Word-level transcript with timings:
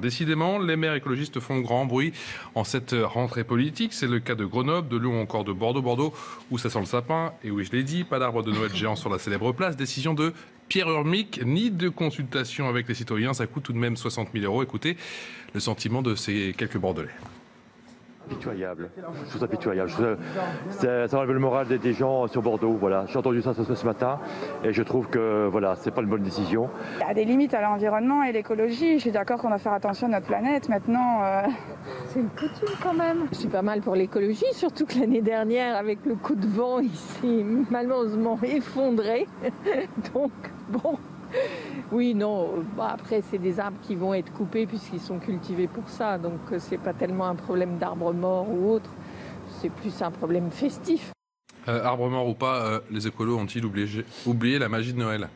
Décidément, 0.00 0.58
les 0.58 0.74
maires 0.74 0.94
écologistes 0.94 1.38
font 1.38 1.60
grand 1.60 1.86
bruit 1.86 2.12
en 2.56 2.64
cette 2.64 2.92
rentrée 2.92 3.44
politique. 3.44 3.92
C'est 3.92 4.08
le 4.08 4.18
cas 4.18 4.34
de 4.34 4.44
Grenoble, 4.44 4.88
de 4.88 4.96
Lyon, 4.96 5.22
encore 5.22 5.44
de 5.44 5.52
Bordeaux, 5.52 5.80
Bordeaux, 5.80 6.12
où 6.50 6.58
ça 6.58 6.70
sent 6.70 6.80
le 6.80 6.86
sapin. 6.86 7.32
Et 7.44 7.52
oui, 7.52 7.64
je 7.64 7.70
l'ai 7.70 7.84
dit, 7.84 8.02
pas 8.02 8.18
d'arbre 8.18 8.42
de 8.42 8.50
Noël 8.50 8.74
géant 8.74 8.96
sur 8.96 9.10
la 9.10 9.20
célèbre 9.20 9.52
place. 9.52 9.76
Décision 9.76 10.12
de 10.12 10.32
Pierre 10.68 10.90
Urmic, 10.90 11.40
ni 11.46 11.70
de 11.70 11.88
consultation 11.88 12.68
avec 12.68 12.88
les 12.88 12.94
citoyens. 12.94 13.32
Ça 13.32 13.46
coûte 13.46 13.62
tout 13.62 13.72
de 13.72 13.78
même 13.78 13.96
60 13.96 14.30
000 14.32 14.44
euros. 14.44 14.64
Écoutez 14.64 14.96
le 15.54 15.60
sentiment 15.60 16.02
de 16.02 16.16
ces 16.16 16.52
quelques 16.58 16.78
Bordelais. 16.78 17.14
Pitoyable. 18.28 18.90
Je 18.96 19.28
trouve 19.28 19.40
ça 19.40 19.48
pitoyable. 19.48 19.90
ça, 20.70 21.08
ça 21.08 21.16
enlève 21.16 21.32
le 21.32 21.38
moral 21.38 21.66
des, 21.66 21.92
gens 21.92 22.26
sur 22.26 22.42
Bordeaux. 22.42 22.72
Voilà. 22.72 23.04
J'ai 23.06 23.18
entendu 23.18 23.42
ça 23.42 23.54
ce, 23.54 23.86
matin 23.86 24.18
et 24.64 24.72
je 24.72 24.82
trouve 24.82 25.08
que 25.08 25.46
voilà, 25.50 25.76
c'est 25.76 25.90
pas 25.90 26.02
une 26.02 26.08
bonne 26.08 26.22
décision. 26.22 26.68
Il 27.00 27.06
y 27.06 27.10
a 27.10 27.14
des 27.14 27.24
limites 27.24 27.54
à 27.54 27.60
l'environnement 27.60 28.22
et 28.22 28.32
l'écologie. 28.32 28.94
Je 28.94 29.02
suis 29.02 29.10
d'accord 29.12 29.40
qu'on 29.40 29.48
doit 29.48 29.58
faire 29.58 29.72
attention 29.72 30.08
à 30.08 30.10
notre 30.10 30.26
planète. 30.26 30.68
Maintenant, 30.68 31.22
euh, 31.22 31.42
c'est 32.06 32.20
une 32.20 32.30
coutume 32.30 32.76
quand 32.82 32.94
même. 32.94 33.26
Je 33.32 33.36
suis 33.36 33.48
pas 33.48 33.62
mal 33.62 33.80
pour 33.80 33.94
l'écologie, 33.94 34.46
surtout 34.52 34.86
que 34.86 34.98
l'année 34.98 35.22
dernière, 35.22 35.76
avec 35.76 36.04
le 36.04 36.14
coup 36.14 36.34
de 36.34 36.46
vent, 36.46 36.80
il 36.80 36.94
s'est 36.94 37.44
malheureusement 37.70 38.38
effondré. 38.42 39.26
Donc, 40.14 40.32
bon. 40.68 40.98
Oui, 41.92 42.14
non. 42.14 42.64
Bah, 42.76 42.90
après, 42.94 43.22
c'est 43.22 43.38
des 43.38 43.60
arbres 43.60 43.78
qui 43.82 43.94
vont 43.94 44.12
être 44.14 44.32
coupés 44.32 44.66
puisqu'ils 44.66 45.00
sont 45.00 45.18
cultivés 45.18 45.68
pour 45.68 45.88
ça. 45.88 46.18
Donc, 46.18 46.40
euh, 46.52 46.58
c'est 46.58 46.78
pas 46.78 46.92
tellement 46.92 47.26
un 47.26 47.36
problème 47.36 47.78
d'arbres 47.78 48.12
morts 48.12 48.48
ou 48.50 48.72
autre. 48.72 48.90
C'est 49.60 49.70
plus 49.70 50.02
un 50.02 50.10
problème 50.10 50.50
festif. 50.50 51.12
Euh, 51.68 51.84
arbre 51.84 52.08
mort 52.08 52.28
ou 52.28 52.34
pas, 52.34 52.64
euh, 52.64 52.80
les 52.90 53.06
écolos 53.06 53.38
ont-ils 53.38 53.64
oublié 53.64 54.58
la 54.58 54.68
magie 54.68 54.92
de 54.92 54.98
Noël? 54.98 55.28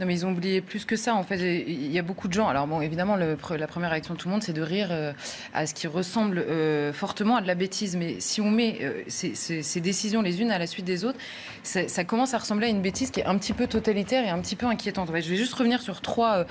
Non, 0.00 0.06
mais 0.06 0.14
ils 0.14 0.24
ont 0.24 0.32
oublié 0.32 0.60
plus 0.62 0.84
que 0.84 0.96
ça. 0.96 1.14
En 1.14 1.22
fait, 1.22 1.38
il 1.38 1.92
y 1.92 1.98
a 1.98 2.02
beaucoup 2.02 2.26
de 2.26 2.32
gens. 2.32 2.48
Alors, 2.48 2.66
bon, 2.66 2.80
évidemment, 2.80 3.16
la 3.16 3.66
première 3.66 3.90
réaction 3.90 4.14
de 4.14 4.18
tout 4.18 4.28
le 4.28 4.32
monde, 4.32 4.42
c'est 4.42 4.54
de 4.54 4.62
rire 4.62 4.88
euh, 4.90 5.12
à 5.52 5.66
ce 5.66 5.74
qui 5.74 5.86
ressemble 5.86 6.38
euh, 6.38 6.92
fortement 6.92 7.36
à 7.36 7.42
de 7.42 7.46
la 7.46 7.54
bêtise. 7.54 7.94
Mais 7.96 8.16
si 8.18 8.40
on 8.40 8.50
met 8.50 8.78
euh, 8.80 9.02
ces, 9.06 9.80
décisions 9.80 10.22
les 10.22 10.40
unes 10.40 10.50
à 10.50 10.58
la 10.58 10.66
suite 10.66 10.86
des 10.86 11.04
autres, 11.04 11.18
ça, 11.62 12.04
commence 12.04 12.32
à 12.34 12.38
ressembler 12.38 12.66
à 12.66 12.70
une 12.70 12.82
bêtise 12.82 13.10
qui 13.10 13.20
est 13.20 13.26
un 13.26 13.36
petit 13.36 13.52
peu 13.52 13.66
totalitaire 13.66 14.24
et 14.24 14.30
un 14.30 14.40
petit 14.40 14.56
peu 14.56 14.66
inquiétante. 14.66 15.08
je 15.08 15.12
vais 15.12 15.36
juste 15.36 15.54
revenir 15.54 15.80
sur 15.82 16.00
trois, 16.00 16.46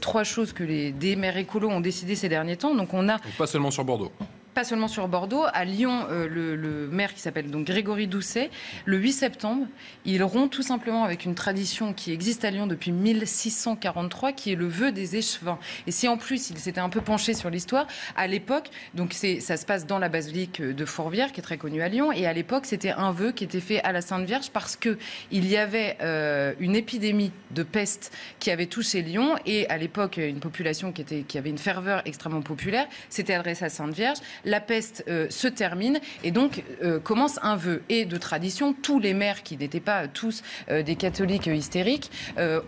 trois 0.00 0.24
choses 0.24 0.52
que 0.52 0.62
les 0.62 0.92
des 0.92 1.16
maires 1.16 1.36
écolos 1.36 1.70
ont 1.70 1.80
décidé 1.80 2.14
ces 2.14 2.28
derniers 2.28 2.56
temps. 2.56 2.74
Donc, 2.74 2.92
on 2.92 3.08
a. 3.08 3.18
pas 3.38 3.46
seulement 3.46 3.70
sur 3.70 3.84
Bordeaux 3.84 4.12
pas 4.54 4.64
seulement 4.64 4.88
sur 4.88 5.08
Bordeaux, 5.08 5.44
à 5.52 5.64
Lyon, 5.64 6.06
euh, 6.10 6.28
le, 6.28 6.88
maire 6.88 7.12
qui 7.12 7.20
s'appelle 7.20 7.50
donc 7.50 7.66
Grégory 7.66 8.06
Doucet, 8.06 8.50
le 8.84 8.98
8 8.98 9.12
septembre, 9.12 9.66
il 10.04 10.22
rompt 10.22 10.50
tout 10.50 10.62
simplement 10.62 11.02
avec 11.04 11.24
une 11.24 11.34
tradition 11.34 11.92
qui 11.92 12.12
existe 12.12 12.44
à 12.44 12.50
Lyon 12.50 12.66
depuis 12.66 12.92
1643, 12.92 14.32
qui 14.32 14.52
est 14.52 14.54
le 14.54 14.68
vœu 14.68 14.92
des 14.92 15.16
échevins. 15.16 15.58
Et 15.86 15.90
si 15.90 16.06
en 16.06 16.16
plus 16.16 16.50
il 16.50 16.58
s'était 16.58 16.80
un 16.80 16.88
peu 16.88 17.00
penché 17.00 17.34
sur 17.34 17.50
l'histoire, 17.50 17.86
à 18.16 18.26
l'époque, 18.26 18.70
donc 18.94 19.12
ça 19.12 19.56
se 19.56 19.66
passe 19.66 19.86
dans 19.86 19.98
la 19.98 20.08
basilique 20.08 20.62
de 20.62 20.84
Fourvière, 20.84 21.32
qui 21.32 21.40
est 21.40 21.42
très 21.42 21.58
connue 21.58 21.82
à 21.82 21.88
Lyon, 21.88 22.12
et 22.12 22.26
à 22.26 22.32
l'époque 22.32 22.66
c'était 22.66 22.92
un 22.92 23.10
vœu 23.10 23.32
qui 23.32 23.44
était 23.44 23.60
fait 23.60 23.82
à 23.82 23.90
la 23.92 24.00
Sainte 24.00 24.24
Vierge 24.24 24.50
parce 24.50 24.76
que 24.76 24.98
il 25.32 25.48
y 25.48 25.56
avait 25.56 25.96
euh, 26.00 26.54
une 26.60 26.76
épidémie 26.76 27.32
de 27.50 27.64
peste 27.64 28.12
qui 28.38 28.50
avait 28.50 28.66
touché 28.66 29.02
Lyon, 29.02 29.34
et 29.46 29.68
à 29.68 29.78
l'époque 29.78 30.18
une 30.18 30.40
population 30.40 30.92
qui, 30.92 31.04
qui 31.24 31.38
avait 31.38 31.50
une 31.50 31.58
ferveur 31.58 32.02
extrêmement 32.04 32.42
populaire 32.42 32.86
s'était 33.08 33.34
adressée 33.34 33.64
à 33.64 33.68
Sainte 33.68 33.94
Vierge 33.94 34.18
la 34.44 34.60
peste 34.60 35.04
euh, 35.08 35.26
se 35.30 35.48
termine 35.48 36.00
et 36.22 36.30
donc 36.30 36.62
euh, 36.82 37.00
commence 37.00 37.38
un 37.42 37.56
vœu. 37.56 37.82
Et 37.88 38.04
de 38.04 38.16
tradition, 38.16 38.72
tous 38.72 38.98
les 38.98 39.14
maires 39.14 39.42
qui 39.42 39.56
n'étaient 39.56 39.80
pas 39.80 40.08
tous 40.08 40.42
euh, 40.70 40.82
des 40.82 40.96
catholiques 40.96 41.46
hystériques 41.46 42.10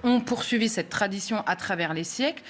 ont 0.02 0.20
poursuivi 0.20 0.68
cette 0.68 0.88
tradition 0.88 1.42
à 1.46 1.56
travers 1.56 1.94
les 1.94 2.04
siècles 2.04 2.42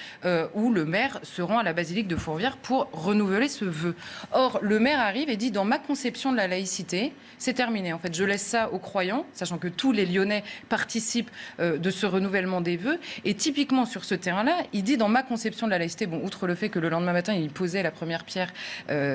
où 0.55 0.71
le 0.71 0.85
maire 0.85 1.19
se 1.23 1.41
rend 1.41 1.59
à 1.59 1.63
la 1.63 1.73
basilique 1.73 2.07
de 2.07 2.15
Fourvière 2.15 2.57
pour 2.57 2.89
renouveler 2.91 3.47
ce 3.47 3.65
vœu. 3.65 3.95
Or, 4.31 4.59
le 4.61 4.79
maire 4.79 4.99
arrive 4.99 5.29
et 5.29 5.37
dit 5.37 5.51
dans 5.51 5.65
ma 5.65 5.79
conception 5.79 6.31
de 6.31 6.37
la 6.37 6.47
laïcité, 6.47 7.13
c'est 7.37 7.53
terminé. 7.53 7.93
En 7.93 7.99
fait, 7.99 8.13
je 8.13 8.23
laisse 8.23 8.43
ça 8.43 8.71
aux 8.71 8.79
croyants, 8.79 9.25
sachant 9.33 9.57
que 9.57 9.67
tous 9.67 9.91
les 9.91 10.05
Lyonnais 10.05 10.43
participent 10.69 11.31
de 11.59 11.89
ce 11.89 12.05
renouvellement 12.05 12.61
des 12.61 12.77
vœux. 12.77 12.99
Et 13.25 13.33
typiquement 13.33 13.85
sur 13.85 14.03
ce 14.03 14.15
terrain-là, 14.15 14.57
il 14.73 14.83
dit 14.83 14.97
dans 14.97 15.09
ma 15.09 15.23
conception 15.23 15.67
de 15.67 15.71
la 15.71 15.79
laïcité, 15.79 16.05
bon, 16.07 16.23
outre 16.23 16.47
le 16.47 16.55
fait 16.55 16.69
que 16.69 16.79
le 16.79 16.89
lendemain 16.89 17.13
matin, 17.13 17.33
il 17.33 17.49
posait 17.49 17.83
la 17.83 17.91
première 17.91 18.23
pierre 18.23 18.51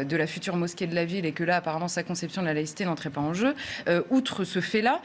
de 0.04 0.16
la 0.16 0.26
future 0.26 0.56
mosquée 0.56 0.86
de 0.86 0.94
la 0.94 1.04
ville 1.04 1.26
et 1.26 1.32
que 1.32 1.44
là, 1.44 1.56
apparemment, 1.56 1.88
sa 1.88 2.02
conception 2.02 2.42
de 2.42 2.46
la 2.46 2.54
laïcité 2.54 2.84
n'entrait 2.84 3.10
pas 3.10 3.20
en 3.20 3.34
jeu. 3.34 3.54
Euh, 3.88 4.02
outre 4.10 4.44
ce 4.44 4.60
fait-là, 4.60 5.00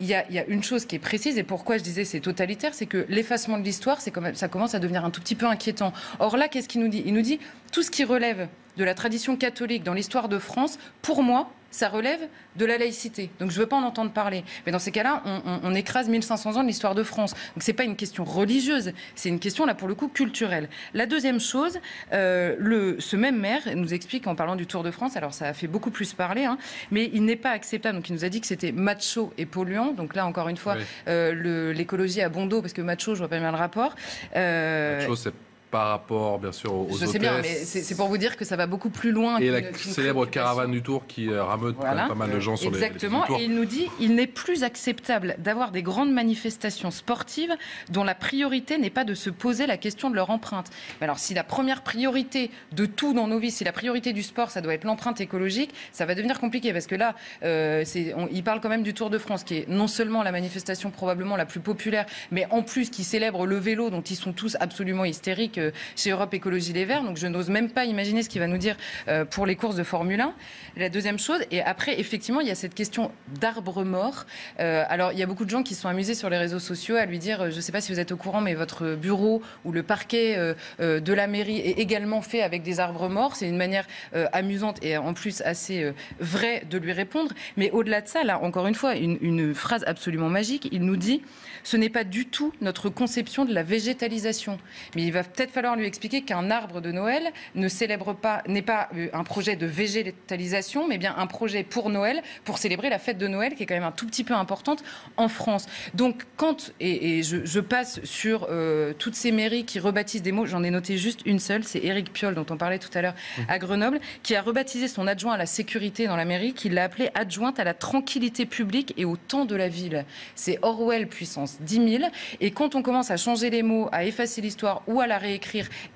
il 0.00 0.06
y, 0.08 0.14
a, 0.14 0.24
il 0.28 0.34
y, 0.34 0.38
a, 0.38 0.46
une 0.46 0.64
chose 0.64 0.84
qui 0.84 0.96
est 0.96 0.98
précise 0.98 1.38
et 1.38 1.44
pourquoi 1.44 1.78
je 1.78 1.82
disais 1.82 2.04
c'est 2.04 2.20
totalitaire, 2.20 2.74
c'est 2.74 2.86
que 2.86 3.06
l'effacement 3.08 3.56
de 3.56 3.62
l'histoire, 3.62 4.00
c'est 4.00 4.12
ça 4.34 4.48
commence 4.48 4.74
à 4.74 4.80
devenir 4.80 5.04
un 5.04 5.10
tout 5.10 5.20
petit 5.20 5.36
peu 5.36 5.46
inquiétant. 5.46 5.92
Or 6.18 6.36
là, 6.36 6.48
qu'est-ce 6.48 6.68
qu'il 6.68 6.80
nous 6.80 6.88
dit? 6.88 7.02
Il 7.06 7.14
nous 7.14 7.22
dit 7.22 7.38
tout 7.70 7.82
ce 7.82 7.90
qui 7.90 8.02
relève 8.02 8.48
de 8.76 8.84
la 8.84 8.94
tradition 8.94 9.36
catholique 9.36 9.82
dans 9.82 9.94
l'histoire 9.94 10.28
de 10.28 10.38
France, 10.38 10.78
pour 11.02 11.22
moi, 11.22 11.52
ça 11.72 11.88
relève 11.88 12.20
de 12.56 12.64
la 12.64 12.78
laïcité. 12.78 13.30
Donc 13.40 13.50
je 13.50 13.56
ne 13.56 13.62
veux 13.62 13.68
pas 13.68 13.76
en 13.76 13.82
entendre 13.82 14.12
parler. 14.12 14.44
Mais 14.64 14.72
dans 14.72 14.78
ces 14.78 14.92
cas-là, 14.92 15.22
on, 15.64 15.74
écrase 15.74 16.08
1500 16.08 16.56
ans 16.56 16.62
de 16.62 16.68
l'histoire 16.68 16.94
de 16.94 17.02
France. 17.02 17.32
Donc 17.54 17.62
ce 17.62 17.70
n'est 17.70 17.74
pas 17.74 17.84
une 17.84 17.96
question 17.96 18.24
religieuse, 18.24 18.92
c'est 19.14 19.30
une 19.30 19.40
question, 19.40 19.64
là, 19.64 19.74
pour 19.74 19.88
le 19.88 19.94
coup, 19.94 20.08
culturelle. 20.08 20.68
La 20.92 21.06
deuxième 21.06 21.40
chose, 21.40 21.78
euh, 22.12 22.54
le, 22.58 23.00
ce 23.00 23.16
même 23.16 23.38
maire 23.40 23.62
nous 23.74 23.94
explique 23.94 24.26
en 24.26 24.34
parlant 24.34 24.54
du 24.54 24.66
Tour 24.66 24.82
de 24.82 24.90
France, 24.90 25.16
alors 25.16 25.32
ça 25.32 25.46
a 25.46 25.52
fait 25.54 25.66
beaucoup 25.66 25.90
plus 25.90 26.12
parler, 26.12 26.44
hein, 26.44 26.58
mais 26.90 27.10
il 27.14 27.24
n'est 27.24 27.36
pas 27.36 27.50
acceptable. 27.50 27.96
Donc 27.96 28.10
il 28.10 28.12
nous 28.12 28.24
a 28.24 28.28
dit 28.28 28.40
que 28.42 28.46
c'était 28.46 28.72
macho 28.72 29.32
et 29.38 29.46
polluant. 29.46 29.92
Donc 29.92 30.14
là, 30.14 30.26
encore 30.26 30.48
une 30.50 30.58
fois, 30.58 30.76
euh, 31.08 31.72
l'écologie 31.72 32.20
à 32.20 32.28
bon 32.28 32.46
dos, 32.46 32.60
parce 32.60 32.74
que 32.74 32.82
macho, 32.82 33.14
je 33.14 33.20
vois 33.20 33.28
pas 33.28 33.38
bien 33.38 33.50
le 33.50 33.56
rapport. 33.56 33.94
Euh, 34.36 35.08
macho, 35.08 35.30
par 35.72 35.88
rapport, 35.88 36.38
bien 36.38 36.52
sûr, 36.52 36.74
aux 36.74 36.98
Je 37.00 37.06
sais 37.06 37.18
bien, 37.18 37.40
mais 37.40 37.64
c'est 37.64 37.96
pour 37.96 38.06
vous 38.06 38.18
dire 38.18 38.36
que 38.36 38.44
ça 38.44 38.56
va 38.56 38.66
beaucoup 38.66 38.90
plus 38.90 39.10
loin. 39.10 39.38
Et 39.38 39.48
la 39.48 39.72
célèbre 39.72 40.26
caravane 40.26 40.70
du 40.70 40.82
Tour 40.82 41.06
qui 41.06 41.30
euh, 41.30 41.42
rameute 41.42 41.76
pas 41.76 42.14
mal 42.14 42.30
de 42.30 42.38
gens 42.38 42.56
sur 42.56 42.68
Exactement. 42.68 43.20
les, 43.20 43.34
Exactement. 43.34 43.40
Et 43.40 43.44
il 43.44 43.54
nous 43.54 43.64
dit 43.64 43.88
il 43.98 44.14
n'est 44.14 44.26
plus 44.26 44.64
acceptable 44.64 45.34
d'avoir 45.38 45.72
des 45.72 45.82
grandes 45.82 46.12
manifestations 46.12 46.90
sportives 46.90 47.54
dont 47.88 48.04
la 48.04 48.14
priorité 48.14 48.76
n'est 48.76 48.90
pas 48.90 49.04
de 49.04 49.14
se 49.14 49.30
poser 49.30 49.66
la 49.66 49.78
question 49.78 50.10
de 50.10 50.14
leur 50.14 50.28
empreinte. 50.28 50.68
Mais 51.00 51.04
alors, 51.04 51.18
si 51.18 51.32
la 51.32 51.42
première 51.42 51.80
priorité 51.80 52.50
de 52.72 52.84
tout 52.84 53.14
dans 53.14 53.26
nos 53.26 53.38
vies, 53.38 53.50
si 53.50 53.64
la 53.64 53.72
priorité 53.72 54.12
du 54.12 54.22
sport, 54.22 54.50
ça 54.50 54.60
doit 54.60 54.74
être 54.74 54.84
l'empreinte 54.84 55.22
écologique, 55.22 55.72
ça 55.90 56.04
va 56.04 56.14
devenir 56.14 56.38
compliqué 56.38 56.74
parce 56.74 56.86
que 56.86 56.96
là, 56.96 57.14
euh, 57.44 57.82
il 58.30 58.44
parle 58.44 58.60
quand 58.60 58.68
même 58.68 58.82
du 58.82 58.92
Tour 58.92 59.08
de 59.08 59.16
France, 59.16 59.42
qui 59.42 59.54
est 59.54 59.68
non 59.68 59.86
seulement 59.86 60.22
la 60.22 60.32
manifestation 60.32 60.90
probablement 60.90 61.36
la 61.36 61.46
plus 61.46 61.60
populaire, 61.60 62.04
mais 62.30 62.46
en 62.50 62.62
plus 62.62 62.90
qui 62.90 63.04
célèbre 63.04 63.46
le 63.46 63.56
vélo, 63.56 63.88
dont 63.88 64.02
ils 64.02 64.16
sont 64.16 64.34
tous 64.34 64.58
absolument 64.60 65.06
hystériques 65.06 65.61
chez 65.96 66.10
Europe 66.10 66.34
Écologie 66.34 66.72
Les 66.72 66.84
Verts. 66.84 67.02
Donc 67.02 67.16
je 67.16 67.26
n'ose 67.26 67.50
même 67.50 67.70
pas 67.70 67.84
imaginer 67.84 68.22
ce 68.22 68.28
qu'il 68.28 68.40
va 68.40 68.46
nous 68.46 68.58
dire 68.58 68.76
euh, 69.08 69.24
pour 69.24 69.46
les 69.46 69.56
courses 69.56 69.76
de 69.76 69.82
Formule 69.82 70.20
1. 70.20 70.34
La 70.76 70.88
deuxième 70.88 71.18
chose, 71.18 71.40
et 71.50 71.62
après, 71.62 72.00
effectivement, 72.00 72.40
il 72.40 72.48
y 72.48 72.50
a 72.50 72.54
cette 72.54 72.74
question 72.74 73.10
d'arbres 73.40 73.84
morts. 73.84 74.26
Euh, 74.60 74.84
alors, 74.88 75.12
il 75.12 75.18
y 75.18 75.22
a 75.22 75.26
beaucoup 75.26 75.44
de 75.44 75.50
gens 75.50 75.62
qui 75.62 75.74
sont 75.74 75.88
amusés 75.88 76.14
sur 76.14 76.30
les 76.30 76.38
réseaux 76.38 76.58
sociaux 76.58 76.96
à 76.96 77.06
lui 77.06 77.18
dire, 77.18 77.42
euh, 77.42 77.50
je 77.50 77.56
ne 77.56 77.60
sais 77.60 77.72
pas 77.72 77.80
si 77.80 77.92
vous 77.92 78.00
êtes 78.00 78.12
au 78.12 78.16
courant, 78.16 78.40
mais 78.40 78.54
votre 78.54 78.94
bureau 78.94 79.42
ou 79.64 79.72
le 79.72 79.82
parquet 79.82 80.36
de 80.78 81.12
la 81.12 81.26
mairie 81.26 81.58
est 81.58 81.78
également 81.78 82.22
fait 82.22 82.42
avec 82.42 82.62
des 82.62 82.80
arbres 82.80 83.08
morts. 83.08 83.36
C'est 83.36 83.48
une 83.48 83.56
manière 83.56 83.86
amusante 84.32 84.78
et 84.82 84.96
en 84.96 85.14
plus 85.14 85.40
assez 85.42 85.92
vraie 86.20 86.64
de 86.68 86.78
lui 86.78 86.92
répondre. 86.92 87.32
Mais 87.56 87.70
au-delà 87.70 88.00
de 88.00 88.08
ça, 88.08 88.24
là, 88.24 88.42
encore 88.42 88.66
une 88.66 88.74
fois, 88.74 88.96
une, 88.96 89.18
une 89.20 89.54
phrase 89.54 89.84
absolument 89.86 90.28
magique, 90.28 90.68
il 90.72 90.84
nous 90.84 90.96
dit, 90.96 91.22
ce 91.64 91.76
n'est 91.76 91.88
pas 91.88 92.04
du 92.04 92.26
tout 92.26 92.52
notre 92.60 92.88
conception 92.88 93.44
de 93.44 93.54
la 93.54 93.62
végétalisation. 93.62 94.58
Mais 94.96 95.02
il 95.02 95.12
va 95.12 95.22
peut-être 95.22 95.51
falloir 95.52 95.76
lui 95.76 95.86
expliquer 95.86 96.22
qu'un 96.22 96.50
arbre 96.50 96.80
de 96.80 96.90
Noël 96.90 97.30
ne 97.54 97.68
célèbre 97.68 98.14
pas, 98.14 98.42
n'est 98.48 98.62
pas 98.62 98.88
euh, 98.96 99.08
un 99.12 99.24
projet 99.24 99.54
de 99.54 99.66
végétalisation, 99.66 100.88
mais 100.88 100.98
bien 100.98 101.14
un 101.16 101.26
projet 101.26 101.62
pour 101.62 101.90
Noël, 101.90 102.22
pour 102.44 102.58
célébrer 102.58 102.88
la 102.88 102.98
fête 102.98 103.18
de 103.18 103.28
Noël, 103.28 103.54
qui 103.54 103.62
est 103.62 103.66
quand 103.66 103.74
même 103.74 103.82
un 103.84 103.92
tout 103.92 104.06
petit 104.06 104.24
peu 104.24 104.34
importante 104.34 104.82
en 105.16 105.28
France. 105.28 105.66
Donc, 105.94 106.24
quand, 106.36 106.72
et, 106.80 107.22
je, 107.22 107.60
passe 107.60 108.02
sur 108.04 108.48
euh, 108.50 108.92
toutes 108.98 109.14
ces 109.14 109.30
mairies 109.30 109.64
qui 109.64 109.78
rebaptisent 109.78 110.22
des 110.22 110.32
mots, 110.32 110.46
j'en 110.46 110.62
ai 110.62 110.70
noté 110.70 110.96
juste 110.96 111.20
une 111.26 111.38
seule, 111.38 111.64
c'est 111.64 111.78
Éric 111.78 112.12
Piolle, 112.12 112.34
dont 112.34 112.46
on 112.50 112.56
parlait 112.56 112.78
tout 112.78 112.90
à 112.94 113.02
l'heure 113.02 113.14
à 113.48 113.58
Grenoble, 113.58 114.00
qui 114.22 114.34
a 114.34 114.42
rebaptisé 114.42 114.88
son 114.88 115.06
adjoint 115.06 115.34
à 115.34 115.36
la 115.36 115.46
sécurité 115.46 116.06
dans 116.06 116.16
la 116.16 116.24
mairie, 116.24 116.54
qui 116.54 116.70
l'a 116.70 116.84
appelé 116.84 117.10
adjointe 117.14 117.60
à 117.60 117.64
la 117.64 117.74
tranquillité 117.74 118.46
publique 118.46 118.94
et 118.96 119.04
au 119.04 119.16
temps 119.16 119.44
de 119.44 119.54
la 119.54 119.68
ville. 119.68 120.04
C'est 120.34 120.58
Orwell 120.62 121.06
puissance 121.06 121.58
10 121.60 121.98
000. 121.98 122.10
Et 122.40 122.50
quand 122.50 122.74
on 122.74 122.82
commence 122.82 123.10
à 123.10 123.16
changer 123.16 123.50
les 123.50 123.62
mots, 123.62 123.88
à 123.92 124.04
effacer 124.04 124.40
l'histoire 124.40 124.82
ou 124.86 125.00
à 125.00 125.06
la 125.06 125.18
réécrire, 125.18 125.41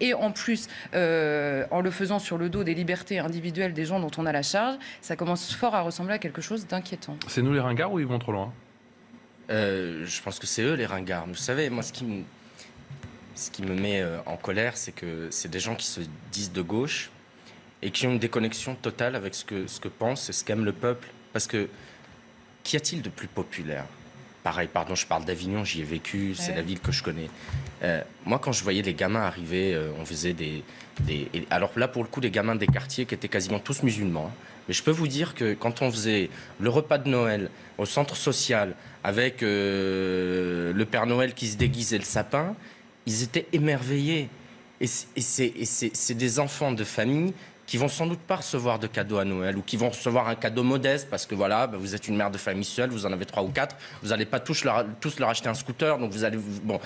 et 0.00 0.14
en 0.14 0.32
plus 0.32 0.68
euh, 0.94 1.66
en 1.70 1.80
le 1.80 1.90
faisant 1.90 2.18
sur 2.18 2.38
le 2.38 2.48
dos 2.48 2.64
des 2.64 2.74
libertés 2.74 3.18
individuelles 3.18 3.72
des 3.72 3.84
gens 3.84 4.00
dont 4.00 4.10
on 4.18 4.26
a 4.26 4.32
la 4.32 4.42
charge, 4.42 4.76
ça 5.00 5.16
commence 5.16 5.54
fort 5.54 5.74
à 5.74 5.82
ressembler 5.82 6.14
à 6.14 6.18
quelque 6.18 6.42
chose 6.42 6.66
d'inquiétant. 6.66 7.16
C'est 7.28 7.42
nous 7.42 7.52
les 7.52 7.60
ringards 7.60 7.92
ou 7.92 8.00
ils 8.00 8.06
vont 8.06 8.18
trop 8.18 8.32
loin? 8.32 8.52
Euh, 9.50 10.04
Je 10.06 10.22
pense 10.22 10.38
que 10.38 10.46
c'est 10.46 10.62
eux 10.62 10.74
les 10.74 10.86
ringards. 10.86 11.26
Vous 11.26 11.34
savez, 11.34 11.70
moi, 11.70 11.82
ce 11.82 11.92
qui 11.92 12.04
me, 12.04 12.22
ce 13.34 13.50
qui 13.50 13.62
me 13.62 13.74
met 13.74 14.00
euh, 14.00 14.18
en 14.26 14.36
colère, 14.36 14.76
c'est 14.76 14.92
que 14.92 15.28
c'est 15.30 15.50
des 15.50 15.60
gens 15.60 15.74
qui 15.74 15.86
se 15.86 16.00
disent 16.32 16.52
de 16.52 16.62
gauche 16.62 17.10
et 17.82 17.90
qui 17.90 18.06
ont 18.06 18.12
une 18.12 18.18
déconnexion 18.18 18.74
totale 18.74 19.14
avec 19.14 19.34
ce 19.34 19.44
que, 19.44 19.66
ce 19.66 19.78
que 19.80 19.88
pense 19.88 20.28
et 20.28 20.32
ce 20.32 20.44
qu'aime 20.44 20.64
le 20.64 20.72
peuple. 20.72 21.08
Parce 21.32 21.46
que 21.46 21.68
qu'y 22.64 22.76
a-t-il 22.76 23.02
de 23.02 23.10
plus 23.10 23.28
populaire? 23.28 23.84
Pareil, 24.46 24.68
pardon, 24.72 24.94
je 24.94 25.08
parle 25.08 25.24
d'Avignon, 25.24 25.64
j'y 25.64 25.80
ai 25.80 25.82
vécu, 25.82 26.36
c'est 26.36 26.54
la 26.54 26.62
ville 26.62 26.78
que 26.78 26.92
je 26.92 27.02
connais. 27.02 27.28
Euh, 27.82 28.00
moi, 28.24 28.38
quand 28.38 28.52
je 28.52 28.62
voyais 28.62 28.80
les 28.80 28.94
gamins 28.94 29.22
arriver, 29.22 29.74
euh, 29.74 29.90
on 30.00 30.04
faisait 30.04 30.34
des, 30.34 30.62
des, 31.00 31.28
Alors 31.50 31.72
là, 31.74 31.88
pour 31.88 32.04
le 32.04 32.08
coup, 32.08 32.20
les 32.20 32.30
gamins 32.30 32.54
des 32.54 32.68
quartiers 32.68 33.06
qui 33.06 33.14
étaient 33.16 33.26
quasiment 33.26 33.58
tous 33.58 33.82
musulmans. 33.82 34.30
Hein. 34.30 34.36
Mais 34.68 34.74
je 34.74 34.84
peux 34.84 34.92
vous 34.92 35.08
dire 35.08 35.34
que 35.34 35.54
quand 35.54 35.82
on 35.82 35.90
faisait 35.90 36.30
le 36.60 36.70
repas 36.70 36.98
de 36.98 37.08
Noël 37.08 37.50
au 37.76 37.86
centre 37.86 38.14
social 38.14 38.76
avec 39.02 39.42
euh, 39.42 40.72
le 40.72 40.84
Père 40.84 41.06
Noël 41.06 41.34
qui 41.34 41.48
se 41.48 41.56
déguisait 41.56 41.98
le 41.98 42.04
sapin, 42.04 42.54
ils 43.04 43.24
étaient 43.24 43.48
émerveillés. 43.52 44.28
Et 44.80 44.86
c'est 44.86 46.14
des 46.14 46.38
enfants 46.38 46.70
de 46.70 46.84
famille 46.84 47.32
qui 47.66 47.76
vont 47.76 47.88
sans 47.88 48.06
doute 48.06 48.20
pas 48.20 48.36
recevoir 48.36 48.78
de 48.78 48.86
cadeaux 48.86 49.18
à 49.18 49.24
Noël 49.24 49.56
ou 49.56 49.62
qui 49.62 49.76
vont 49.76 49.90
recevoir 49.90 50.28
un 50.28 50.34
cadeau 50.34 50.62
modeste 50.62 51.08
parce 51.10 51.26
que 51.26 51.34
voilà, 51.34 51.66
bah, 51.66 51.76
vous 51.78 51.94
êtes 51.94 52.08
une 52.08 52.16
mère 52.16 52.30
de 52.30 52.38
famille 52.38 52.64
seule, 52.64 52.90
vous 52.90 53.06
en 53.06 53.12
avez 53.12 53.26
trois 53.26 53.42
ou 53.42 53.48
quatre, 53.48 53.76
vous 54.02 54.10
n'allez 54.10 54.26
pas 54.26 54.40
tous 54.40 54.64
leur, 54.64 54.84
acheter 55.28 55.48
un 55.48 55.54
scooter, 55.54 55.98
donc 55.98 56.12
vous 56.12 56.24
allez 56.24 56.38
bon. 56.62 56.80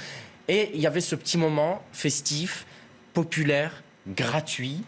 Et 0.48 0.70
il 0.74 0.80
y 0.80 0.86
avait 0.86 1.00
ce 1.00 1.14
petit 1.14 1.38
moment 1.38 1.82
festif, 1.92 2.66
populaire, 3.12 3.82
gratuit, 4.08 4.82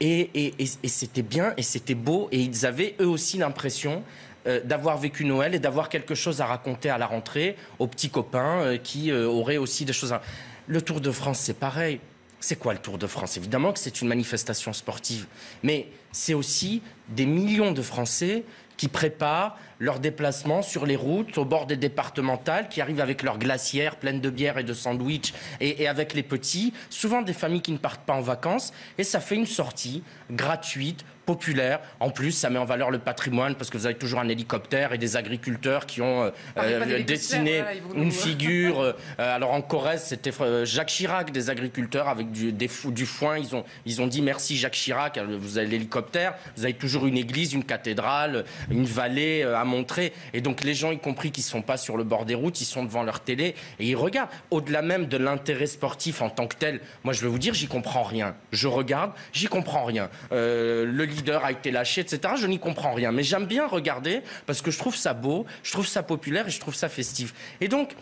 et, 0.00 0.52
et, 0.58 0.88
c'était 0.88 1.22
bien 1.22 1.54
et 1.56 1.62
c'était 1.62 1.94
beau, 1.94 2.28
et 2.30 2.40
ils 2.40 2.66
avaient 2.66 2.94
eux 3.00 3.08
aussi 3.08 3.38
l'impression 3.38 4.02
euh, 4.46 4.60
d'avoir 4.62 4.98
vécu 4.98 5.24
Noël 5.24 5.54
et 5.54 5.58
d'avoir 5.58 5.88
quelque 5.88 6.14
chose 6.14 6.40
à 6.40 6.46
raconter 6.46 6.90
à 6.90 6.98
la 6.98 7.06
rentrée 7.06 7.56
aux 7.78 7.86
petits 7.86 8.10
copains 8.10 8.60
euh, 8.60 8.76
qui 8.76 9.10
euh, 9.10 9.26
auraient 9.26 9.56
aussi 9.56 9.84
des 9.84 9.92
choses 9.92 10.12
à... 10.12 10.22
Le 10.68 10.80
Tour 10.82 11.00
de 11.00 11.10
France, 11.10 11.40
c'est 11.40 11.58
pareil. 11.58 11.98
C'est 12.40 12.56
quoi 12.56 12.72
le 12.72 12.78
Tour 12.78 12.98
de 12.98 13.06
France? 13.06 13.36
Évidemment 13.36 13.72
que 13.72 13.78
c'est 13.78 14.00
une 14.02 14.08
manifestation 14.08 14.72
sportive, 14.72 15.26
mais 15.62 15.88
c'est 16.12 16.34
aussi 16.34 16.82
des 17.08 17.26
millions 17.26 17.72
de 17.72 17.82
Français 17.82 18.44
qui 18.76 18.88
préparent 18.88 19.58
leur 19.78 20.00
déplacement 20.00 20.62
sur 20.62 20.86
les 20.86 20.96
routes, 20.96 21.38
au 21.38 21.44
bord 21.44 21.66
des 21.66 21.76
départementales, 21.76 22.68
qui 22.68 22.80
arrivent 22.80 23.00
avec 23.00 23.22
leurs 23.22 23.38
glacières 23.38 23.96
pleines 23.96 24.20
de 24.20 24.30
bière 24.30 24.58
et 24.58 24.64
de 24.64 24.72
sandwich 24.72 25.34
et, 25.60 25.82
et, 25.82 25.88
avec 25.88 26.14
les 26.14 26.22
petits, 26.22 26.72
souvent 26.90 27.22
des 27.22 27.32
familles 27.32 27.62
qui 27.62 27.72
ne 27.72 27.78
partent 27.78 28.04
pas 28.04 28.14
en 28.14 28.20
vacances, 28.20 28.72
et 28.98 29.04
ça 29.04 29.20
fait 29.20 29.36
une 29.36 29.46
sortie 29.46 30.02
gratuite 30.30 31.04
populaire. 31.26 31.80
En 32.00 32.10
plus, 32.10 32.30
ça 32.30 32.48
met 32.48 32.58
en 32.58 32.64
valeur 32.64 32.90
le 32.90 32.98
patrimoine 32.98 33.56
parce 33.56 33.68
que 33.68 33.76
vous 33.76 33.84
avez 33.84 33.96
toujours 33.96 34.20
un 34.20 34.28
hélicoptère 34.28 34.92
et 34.92 34.98
des 34.98 35.16
agriculteurs 35.16 35.84
qui 35.84 36.00
ont 36.00 36.22
euh, 36.22 36.30
euh, 36.56 37.02
dessiné 37.02 37.64
une 37.94 38.12
figure. 38.12 38.46
Euh, 39.18 39.34
alors 39.34 39.52
en 39.52 39.62
Corrèze, 39.62 40.04
c'était 40.04 40.30
Jacques 40.64 40.88
Chirac, 40.88 41.32
des 41.32 41.50
agriculteurs 41.50 42.08
avec 42.08 42.30
du, 42.30 42.52
des, 42.52 42.70
du 42.86 43.06
foin. 43.06 43.38
Ils 43.38 43.56
ont, 43.56 43.64
ils 43.84 44.00
ont 44.00 44.06
dit 44.06 44.22
merci 44.22 44.56
Jacques 44.56 44.74
Chirac. 44.74 45.18
Vous 45.18 45.58
avez 45.58 45.66
l'hélicoptère, 45.66 46.34
vous 46.56 46.64
avez 46.64 46.74
toujours 46.74 47.06
une 47.06 47.16
église, 47.16 47.54
une 47.54 47.64
cathédrale, 47.64 48.44
une 48.70 48.84
vallée 48.84 49.42
à 49.42 49.64
montrer. 49.66 50.12
Et 50.32 50.40
donc 50.40 50.64
les 50.64 50.74
gens, 50.74 50.92
y 50.92 50.98
compris 50.98 51.30
qui 51.30 51.42
sont 51.42 51.62
pas 51.62 51.76
sur 51.76 51.96
le 51.96 52.04
bord 52.04 52.24
des 52.24 52.34
routes, 52.34 52.60
ils 52.60 52.66
sont 52.66 52.84
devant 52.84 53.02
leur 53.02 53.20
télé 53.20 53.54
et 53.78 53.86
ils 53.86 53.96
regardent. 53.96 54.30
Au-delà 54.50 54.82
même 54.82 55.06
de 55.06 55.16
l'intérêt 55.16 55.66
sportif 55.66 56.22
en 56.22 56.30
tant 56.30 56.46
que 56.46 56.56
tel, 56.56 56.80
moi 57.04 57.12
je 57.12 57.22
vais 57.22 57.28
vous 57.28 57.38
dire, 57.38 57.54
j'y 57.54 57.66
comprends 57.68 58.02
rien. 58.02 58.34
Je 58.52 58.68
regarde, 58.68 59.12
j'y 59.32 59.46
comprends 59.46 59.84
rien. 59.84 60.08
le 60.30 61.04
leader 61.04 61.44
a 61.44 61.52
été 61.52 61.70
lâché, 61.70 62.00
etc. 62.00 62.34
Je 62.38 62.46
n'y 62.46 62.58
comprends 62.58 62.94
rien. 62.94 63.12
Mais 63.12 63.22
j'aime 63.22 63.46
bien 63.46 63.66
regarder 63.66 64.22
parce 64.46 64.62
que 64.62 64.70
je 64.70 64.78
trouve 64.78 64.96
ça 64.96 65.14
beau, 65.14 65.46
je 65.62 65.72
trouve 65.72 65.86
ça 65.86 66.02
populaire 66.02 66.46
et 66.48 66.50
je 66.50 66.60
trouve 66.60 66.74
ça 66.74 66.88
festif. 66.88 67.34
Et 67.60 67.68
donc, 67.68 67.94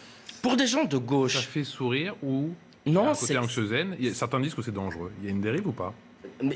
pour 0.43 0.57
des 0.57 0.67
gens 0.67 0.85
de 0.85 0.99
gauche. 0.99 1.37
Ça 1.37 1.43
fait 1.43 1.65
sourire 1.65 2.15
ou. 2.23 2.51
Non, 2.87 3.15
c'est. 3.15 3.37
anxiogène. 3.39 3.97
Certains 4.13 4.41
disent 4.41 4.55
que 4.55 4.63
c'est 4.63 4.75
dangereux. 4.75 5.11
Il 5.21 5.25
y 5.25 5.29
a 5.29 5.31
une 5.31 5.41
dérive 5.41 5.67
ou 5.67 5.73
pas? 5.73 5.95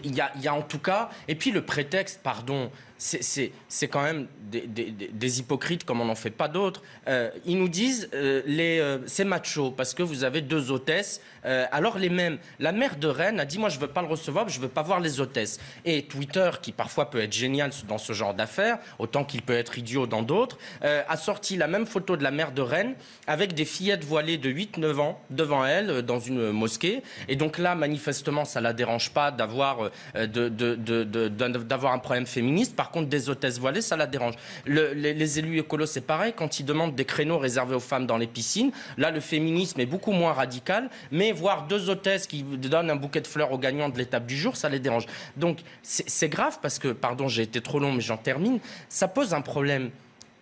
Il 0.04 0.14
y, 0.14 0.48
a, 0.48 0.54
en 0.54 0.62
tout 0.62 0.78
cas, 0.78 1.10
et 1.28 1.34
puis 1.34 1.50
le 1.50 1.62
prétexte, 1.62 2.20
pardon, 2.22 2.70
c'est 2.98 3.88
quand 3.88 4.02
même 4.02 4.26
des, 4.50 5.40
hypocrites 5.40 5.84
comme 5.84 6.00
on 6.00 6.06
n'en 6.06 6.14
fait 6.14 6.30
pas 6.30 6.48
d'autres. 6.48 6.82
Euh, 7.06 7.30
ils 7.44 7.56
nous 7.56 7.68
disent 7.68 8.08
euh, 8.14 8.42
euh, 8.48 8.98
c'est 9.06 9.24
macho 9.24 9.70
parce 9.70 9.94
que 9.94 10.02
vous 10.02 10.24
avez 10.24 10.40
deux 10.40 10.70
hôtesses. 10.70 11.20
alors 11.44 11.98
les 11.98 12.08
mêmes. 12.08 12.38
La 12.58 12.72
mère 12.72 12.96
de 12.96 13.06
Rennes 13.06 13.40
a 13.40 13.44
dit 13.44 13.58
moi 13.58 13.68
je 13.68 13.78
veux 13.78 13.86
pas 13.86 14.02
le 14.02 14.08
recevoir, 14.08 14.48
je 14.48 14.60
veux 14.60 14.68
pas 14.68 14.82
voir 14.82 15.00
les 15.00 15.20
hôtesses. 15.20 15.60
Et 15.84 16.04
Twitter, 16.04 16.50
qui 16.60 16.72
parfois 16.72 17.10
peut 17.10 17.20
être 17.20 17.32
génial 17.32 17.70
dans 17.86 17.98
ce 17.98 18.12
genre 18.12 18.34
d'affaires, 18.34 18.78
autant 18.98 19.24
qu'il 19.24 19.42
peut 19.42 19.54
être 19.54 19.78
idiot 19.78 20.06
dans 20.06 20.22
d'autres, 20.22 20.58
a 20.82 21.16
sorti 21.16 21.56
la 21.56 21.68
même 21.68 21.86
photo 21.86 22.16
de 22.16 22.24
la 22.24 22.30
mère 22.30 22.52
de 22.52 22.62
Rennes 22.62 22.94
avec 23.26 23.54
des 23.54 23.64
fillettes 23.64 24.04
voilées 24.04 24.38
de 24.38 24.50
8-9 24.50 24.98
ans 24.98 25.20
devant 25.30 25.64
elle 25.64 26.02
dans 26.02 26.18
une 26.18 26.50
mosquée. 26.50 27.02
Et 27.28 27.36
donc 27.36 27.58
là, 27.58 27.74
manifestement, 27.74 28.44
ça 28.44 28.60
la 28.60 28.72
dérange 28.72 29.10
pas 29.10 29.30
d'avoir 29.30 29.77
d'avoir 30.14 31.92
un 31.92 31.98
problème 31.98 32.26
féministe. 32.26 32.76
Par 32.76 32.90
contre, 32.90 33.08
des 33.08 33.28
hôtesses 33.28 33.58
voilées, 33.58 33.82
ça 33.82 33.96
la 33.96 34.06
dérange. 34.06 34.34
les, 34.66 35.38
élus 35.38 35.58
écolos, 35.58 35.86
c'est 35.86 36.00
pareil. 36.00 36.32
Quand 36.36 36.60
ils 36.60 36.64
demandent 36.64 36.94
des 36.94 37.04
créneaux 37.04 37.38
réservés 37.38 37.74
aux 37.74 37.80
femmes 37.80 38.06
dans 38.06 38.18
les 38.18 38.26
piscines, 38.26 38.72
là, 38.96 39.10
le 39.10 39.20
féminisme 39.20 39.80
est 39.80 39.86
beaucoup 39.86 40.12
moins 40.12 40.32
radical. 40.32 40.90
Mais 41.10 41.32
voir 41.32 41.66
deux 41.66 41.90
hôtesses 41.90 42.26
qui 42.26 42.42
donnent 42.42 42.90
un 42.90 42.96
bouquet 42.96 43.20
de 43.20 43.26
fleurs 43.26 43.52
aux 43.52 43.58
gagnants 43.58 43.88
de 43.88 43.98
l'étape 43.98 44.26
du 44.26 44.36
jour, 44.36 44.56
ça 44.56 44.68
les 44.68 44.80
dérange. 44.80 45.06
Donc, 45.36 45.58
c'est 45.82 46.28
grave 46.28 46.58
parce 46.60 46.78
que, 46.78 46.88
pardon, 46.88 47.28
j'ai 47.28 47.42
été 47.42 47.60
trop 47.60 47.78
long, 47.78 47.92
mais 47.92 48.00
j'en 48.00 48.16
termine. 48.16 48.58
Ça 48.88 49.08
pose 49.08 49.34
un 49.34 49.40
problème. 49.40 49.90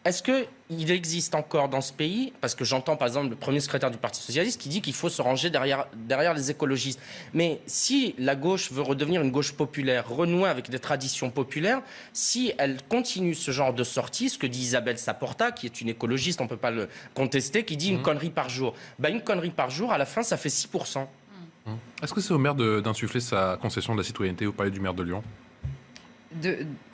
Est-ce 0.07 0.23
qu'il 0.23 0.91
existe 0.93 1.35
encore 1.35 1.69
dans 1.69 1.81
ce 1.81 1.93
pays, 1.93 2.33
parce 2.41 2.55
que 2.55 2.65
j'entends 2.65 2.97
par 2.97 3.09
exemple 3.09 3.29
le 3.31 3.35
premier 3.35 3.59
secrétaire 3.59 3.91
du 3.91 3.99
Parti 3.99 4.23
socialiste 4.23 4.61
qui 4.61 4.69
dit 4.69 4.81
qu'il 4.81 4.95
faut 4.95 5.09
se 5.09 5.21
ranger 5.21 5.51
derrière, 5.51 5.89
derrière 5.97 6.33
les 6.33 6.49
écologistes. 6.49 7.01
Mais 7.35 7.61
si 7.67 8.15
la 8.17 8.37
gauche 8.37 8.71
veut 8.71 8.83
redevenir 8.83 9.21
une 9.21 9.33
gauche 9.33 9.55
populaire, 9.55 10.09
renouer 10.09 10.49
avec 10.49 10.71
des 10.71 10.79
traditions 10.79 11.31
populaires, 11.31 11.83
si 12.13 12.53
elle 12.57 12.79
continue 12.89 13.35
ce 13.35 13.51
genre 13.51 13.75
de 13.75 13.83
sortie, 13.83 14.29
ce 14.29 14.39
que 14.39 14.47
dit 14.47 14.61
Isabelle 14.61 14.97
Saporta, 14.97 15.51
qui 15.51 15.67
est 15.67 15.81
une 15.81 15.89
écologiste, 15.89 16.41
on 16.41 16.45
ne 16.45 16.51
peut 16.51 16.57
pas 16.57 16.71
le 16.71 16.89
contester, 17.15 17.65
qui 17.65 17.77
dit 17.77 17.89
une 17.89 17.99
mmh. 17.99 18.03
connerie 18.03 18.31
par 18.31 18.49
jour, 18.49 18.75
ben, 19.01 19.13
une 19.13 19.23
connerie 19.23 19.51
par 19.51 19.71
jour, 19.71 19.91
à 19.91 19.99
la 19.99 20.07
fin, 20.07 20.23
ça 20.23 20.37
fait 20.37 20.51
6%. 20.51 21.01
Mmh. 21.67 21.73
Est-ce 22.01 22.15
que 22.15 22.21
c'est 22.21 22.33
au 22.33 22.39
maire 22.39 22.55
d'insuffler 22.55 23.19
sa 23.19 23.59
concession 23.61 23.95
de 23.95 24.03
la 24.03 24.05
citoyenneté 24.05 24.47
Vous 24.47 24.53
parlez 24.53 24.71
du 24.71 24.79
maire 24.79 24.95
de 24.95 25.03
Lyon? 25.03 25.25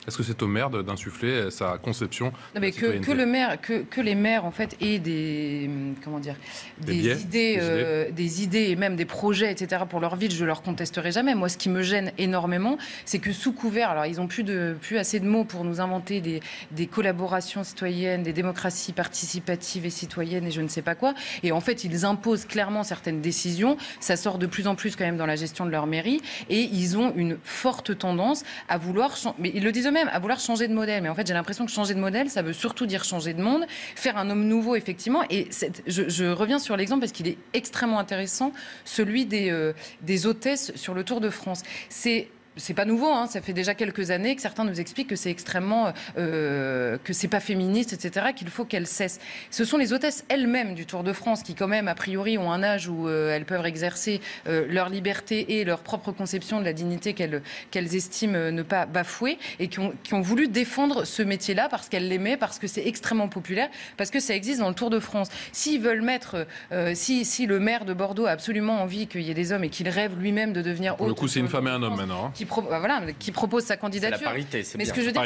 Est-ce 0.07 0.17
que 0.17 0.23
c'est 0.23 0.41
au 0.41 0.47
maire 0.47 0.69
d'insuffler 0.69 1.49
sa 1.51 1.77
conception 1.77 2.31
non, 2.55 2.61
mais 2.61 2.71
que, 2.71 2.99
que, 2.99 3.11
le 3.11 3.25
maire, 3.25 3.59
que, 3.61 3.83
que, 3.83 4.01
les 4.01 4.15
maires 4.15 4.45
en 4.45 4.51
fait 4.51 4.75
aient 4.81 4.99
des 4.99 5.69
comment 6.03 6.19
dire 6.19 6.35
des, 6.79 7.21
idées, 7.21 7.57
euh, 7.59 8.11
des, 8.11 8.43
idées, 8.43 8.69
et 8.69 8.75
même 8.75 8.95
des 8.95 9.05
projets 9.05 9.51
etc 9.51 9.83
pour 9.89 9.99
leur 9.99 10.15
ville, 10.15 10.31
je 10.31 10.45
leur 10.45 10.61
contesterai 10.61 11.11
jamais. 11.11 11.35
Moi, 11.35 11.49
ce 11.49 11.57
qui 11.57 11.69
me 11.69 11.81
gêne 11.81 12.11
énormément, 12.17 12.77
c'est 13.05 13.19
que 13.19 13.31
sous 13.31 13.53
couvert, 13.53 13.89
alors 13.89 14.05
ils 14.05 14.19
ont 14.19 14.27
plus 14.27 14.43
de 14.43 14.75
plus 14.81 14.97
assez 14.97 15.19
de 15.19 15.25
mots 15.25 15.45
pour 15.45 15.63
nous 15.63 15.79
inventer 15.81 16.21
des, 16.21 16.41
des 16.71 16.87
collaborations 16.87 17.63
citoyennes, 17.63 18.23
des 18.23 18.33
démocraties 18.33 18.91
participatives 18.91 19.85
et 19.85 19.89
citoyennes 19.89 20.47
et 20.47 20.51
je 20.51 20.61
ne 20.61 20.67
sais 20.67 20.81
pas 20.81 20.95
quoi. 20.95 21.13
Et 21.43 21.51
en 21.51 21.61
fait, 21.61 21.83
ils 21.83 22.05
imposent 22.05 22.45
clairement 22.45 22.83
certaines 22.83 23.21
décisions. 23.21 23.77
Ça 23.99 24.15
sort 24.15 24.37
de 24.37 24.47
plus 24.47 24.67
en 24.67 24.75
plus 24.75 24.95
quand 24.95 25.05
même 25.05 25.17
dans 25.17 25.25
la 25.25 25.35
gestion 25.35 25.65
de 25.65 25.71
leur 25.71 25.87
mairie 25.87 26.21
et 26.49 26.61
ils 26.61 26.97
ont 26.97 27.13
une 27.15 27.37
forte 27.43 27.97
tendance 27.97 28.43
à 28.67 28.77
vouloir 28.77 29.13
mais 29.39 29.51
ils 29.53 29.63
le 29.63 29.71
disent 29.71 29.87
eux-mêmes, 29.93 30.09
à 30.11 30.19
vouloir 30.19 30.39
changer 30.39 30.67
de 30.67 30.73
modèle. 30.73 31.03
Mais 31.03 31.09
en 31.09 31.15
fait, 31.15 31.27
j'ai 31.27 31.33
l'impression 31.33 31.65
que 31.65 31.71
changer 31.71 31.93
de 31.93 31.99
modèle, 31.99 32.29
ça 32.29 32.41
veut 32.41 32.53
surtout 32.53 32.85
dire 32.85 33.03
changer 33.03 33.33
de 33.33 33.41
monde, 33.41 33.65
faire 33.95 34.17
un 34.17 34.29
homme 34.29 34.45
nouveau, 34.45 34.75
effectivement. 34.75 35.23
Et 35.29 35.47
je, 35.87 36.31
reviens 36.31 36.59
sur 36.59 36.75
l'exemple 36.75 37.01
parce 37.01 37.11
qu'il 37.11 37.27
est 37.27 37.37
extrêmement 37.53 37.99
intéressant, 37.99 38.51
celui 38.85 39.25
des, 39.25 39.51
euh, 39.51 39.73
des 40.01 40.25
hôtesses 40.25 40.71
sur 40.75 40.93
le 40.93 41.03
Tour 41.03 41.21
de 41.21 41.29
France. 41.29 41.61
C'est 41.89 42.27
c'est 42.57 42.73
pas 42.73 42.85
nouveau, 42.85 43.11
hein, 43.11 43.27
ça 43.27 43.41
fait 43.41 43.53
déjà 43.53 43.73
quelques 43.73 44.11
années 44.11 44.35
que 44.35 44.41
certains 44.41 44.63
nous 44.63 44.79
expliquent 44.79 45.09
que 45.09 45.15
c'est 45.15 45.31
extrêmement, 45.31 45.93
euh, 46.17 46.97
que 47.03 47.13
c'est 47.13 47.27
pas 47.27 47.39
féministe, 47.39 47.93
etc., 47.93 48.27
qu'il 48.35 48.49
faut 48.49 48.65
qu'elles 48.65 48.87
cessent. 48.87 49.19
Ce 49.49 49.65
sont 49.65 49.77
les 49.77 49.93
hôtesses 49.93 50.23
elles-mêmes 50.29 50.75
du 50.75 50.85
Tour 50.85 51.03
de 51.03 51.13
France 51.13 51.43
qui, 51.43 51.55
quand 51.55 51.67
même, 51.67 51.87
a 51.87 51.95
priori, 51.95 52.37
ont 52.37 52.51
un 52.51 52.63
âge 52.63 52.87
où 52.87 53.07
euh, 53.07 53.35
elles 53.35 53.45
peuvent 53.45 53.65
exercer 53.65 54.21
euh, 54.47 54.65
leur 54.69 54.89
liberté 54.89 55.59
et 55.59 55.65
leur 55.65 55.79
propre 55.79 56.11
conception 56.11 56.59
de 56.59 56.65
la 56.65 56.73
dignité 56.73 57.13
qu'elles 57.13 57.95
estiment 57.95 58.51
ne 58.51 58.63
pas 58.63 58.85
bafouer 58.85 59.37
et 59.59 59.67
qui 59.67 59.79
ont, 59.79 59.93
qui 60.03 60.13
ont 60.13 60.21
voulu 60.21 60.47
défendre 60.47 61.05
ce 61.05 61.23
métier-là 61.23 61.69
parce 61.69 61.89
qu'elles 61.89 62.07
l'aimaient, 62.07 62.37
parce 62.37 62.59
que 62.59 62.67
c'est 62.67 62.85
extrêmement 62.85 63.27
populaire, 63.27 63.69
parce 63.97 64.11
que 64.11 64.19
ça 64.19 64.35
existe 64.35 64.59
dans 64.59 64.69
le 64.69 64.75
Tour 64.75 64.89
de 64.89 64.99
France. 64.99 65.29
S'ils 65.51 65.81
veulent 65.81 66.01
mettre, 66.01 66.45
si, 66.93 67.25
si 67.25 67.45
le 67.45 67.59
maire 67.59 67.85
de 67.85 67.93
Bordeaux 67.93 68.25
a 68.25 68.31
absolument 68.31 68.81
envie 68.81 69.07
qu'il 69.07 69.21
y 69.21 69.31
ait 69.31 69.35
des 69.35 69.51
hommes 69.51 69.63
et 69.63 69.69
qu'il 69.69 69.89
rêve 69.89 70.17
lui-même 70.17 70.53
de 70.53 70.61
devenir 70.61 70.95
Pour 70.95 71.07
le 71.07 71.13
coup, 71.13 71.27
c'est 71.27 71.39
une 71.39 71.47
femme 71.47 71.67
et 71.67 71.71
un 71.71 71.81
homme 71.81 71.95
maintenant. 71.95 72.25
Hein 72.25 72.42
qui, 72.45 72.61
bah, 72.61 72.79
voilà, 72.79 73.01
qui 73.19 73.31
propose 73.31 73.63
sa 73.63 73.77
candidature. 73.77 74.19
La 74.21 74.31
parité, 74.31 74.63
Mais 74.77 74.85
ce 74.85 74.93
que 74.93 75.01
je 75.01 75.07
veux 75.07 75.11
dire, 75.11 75.23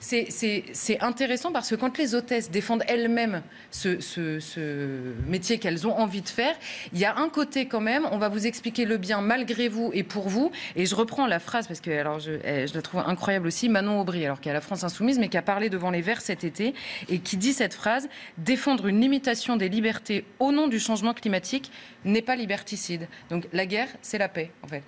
c'est 0.00 0.24
que 0.24 0.62
c'est 0.72 1.00
intéressant 1.00 1.52
parce 1.52 1.70
que 1.70 1.74
quand 1.74 1.98
les 1.98 2.14
hôtesses 2.14 2.50
défendent 2.50 2.84
elles-mêmes 2.88 3.42
ce, 3.70 4.00
ce, 4.00 4.40
métier 5.26 5.58
qu'elles 5.58 5.86
ont 5.86 5.96
envie 5.96 6.22
de 6.22 6.28
faire, 6.28 6.54
il 6.92 6.98
y 6.98 7.04
a 7.04 7.16
un 7.16 7.28
côté 7.28 7.66
quand 7.66 7.80
même, 7.80 8.06
on 8.12 8.18
va 8.18 8.28
vous 8.28 8.46
expliquer 8.46 8.84
le 8.84 8.96
bien 8.96 9.20
malgré 9.20 9.68
vous 9.68 9.90
et 9.92 10.02
pour 10.02 10.28
vous. 10.28 10.50
Et 10.74 10.86
je 10.86 10.94
reprends 10.94 11.26
la 11.26 11.38
phrase 11.38 11.66
parce 11.66 11.80
que 11.80 11.90
alors 11.90 12.20
je, 12.20 12.32
eh, 12.44 12.66
je 12.66 12.74
la 12.74 12.82
trouve 12.82 13.00
incroyable 13.06 13.46
aussi, 13.46 13.68
Manon 13.68 14.00
Aubry, 14.00 14.24
alors 14.24 14.40
qui 14.40 14.48
est 14.48 14.52
à 14.52 14.54
la 14.54 14.60
France 14.60 14.84
Insoumise, 14.84 15.18
mais 15.18 15.28
qui 15.28 15.36
a 15.36 15.42
parlé 15.42 15.70
devant 15.70 15.90
les 15.90 16.00
Verts 16.00 16.20
cet 16.20 16.44
été 16.44 16.74
et 17.08 17.18
qui 17.18 17.36
dit 17.36 17.52
cette 17.52 17.74
phrase 17.74 18.08
défendre 18.38 18.86
une 18.86 19.00
limitation 19.00 19.56
des 19.56 19.68
libertés 19.68 20.24
au 20.38 20.52
nom 20.52 20.68
du 20.68 20.78
changement 20.78 21.14
climatique 21.14 21.70
n'est 22.04 22.22
pas 22.22 22.36
liberticide. 22.36 23.08
Donc 23.30 23.46
la 23.52 23.66
guerre, 23.66 23.88
c'est 24.02 24.18
la 24.18 24.28
paix, 24.28 24.50
en 24.62 24.68
fait. 24.68 24.82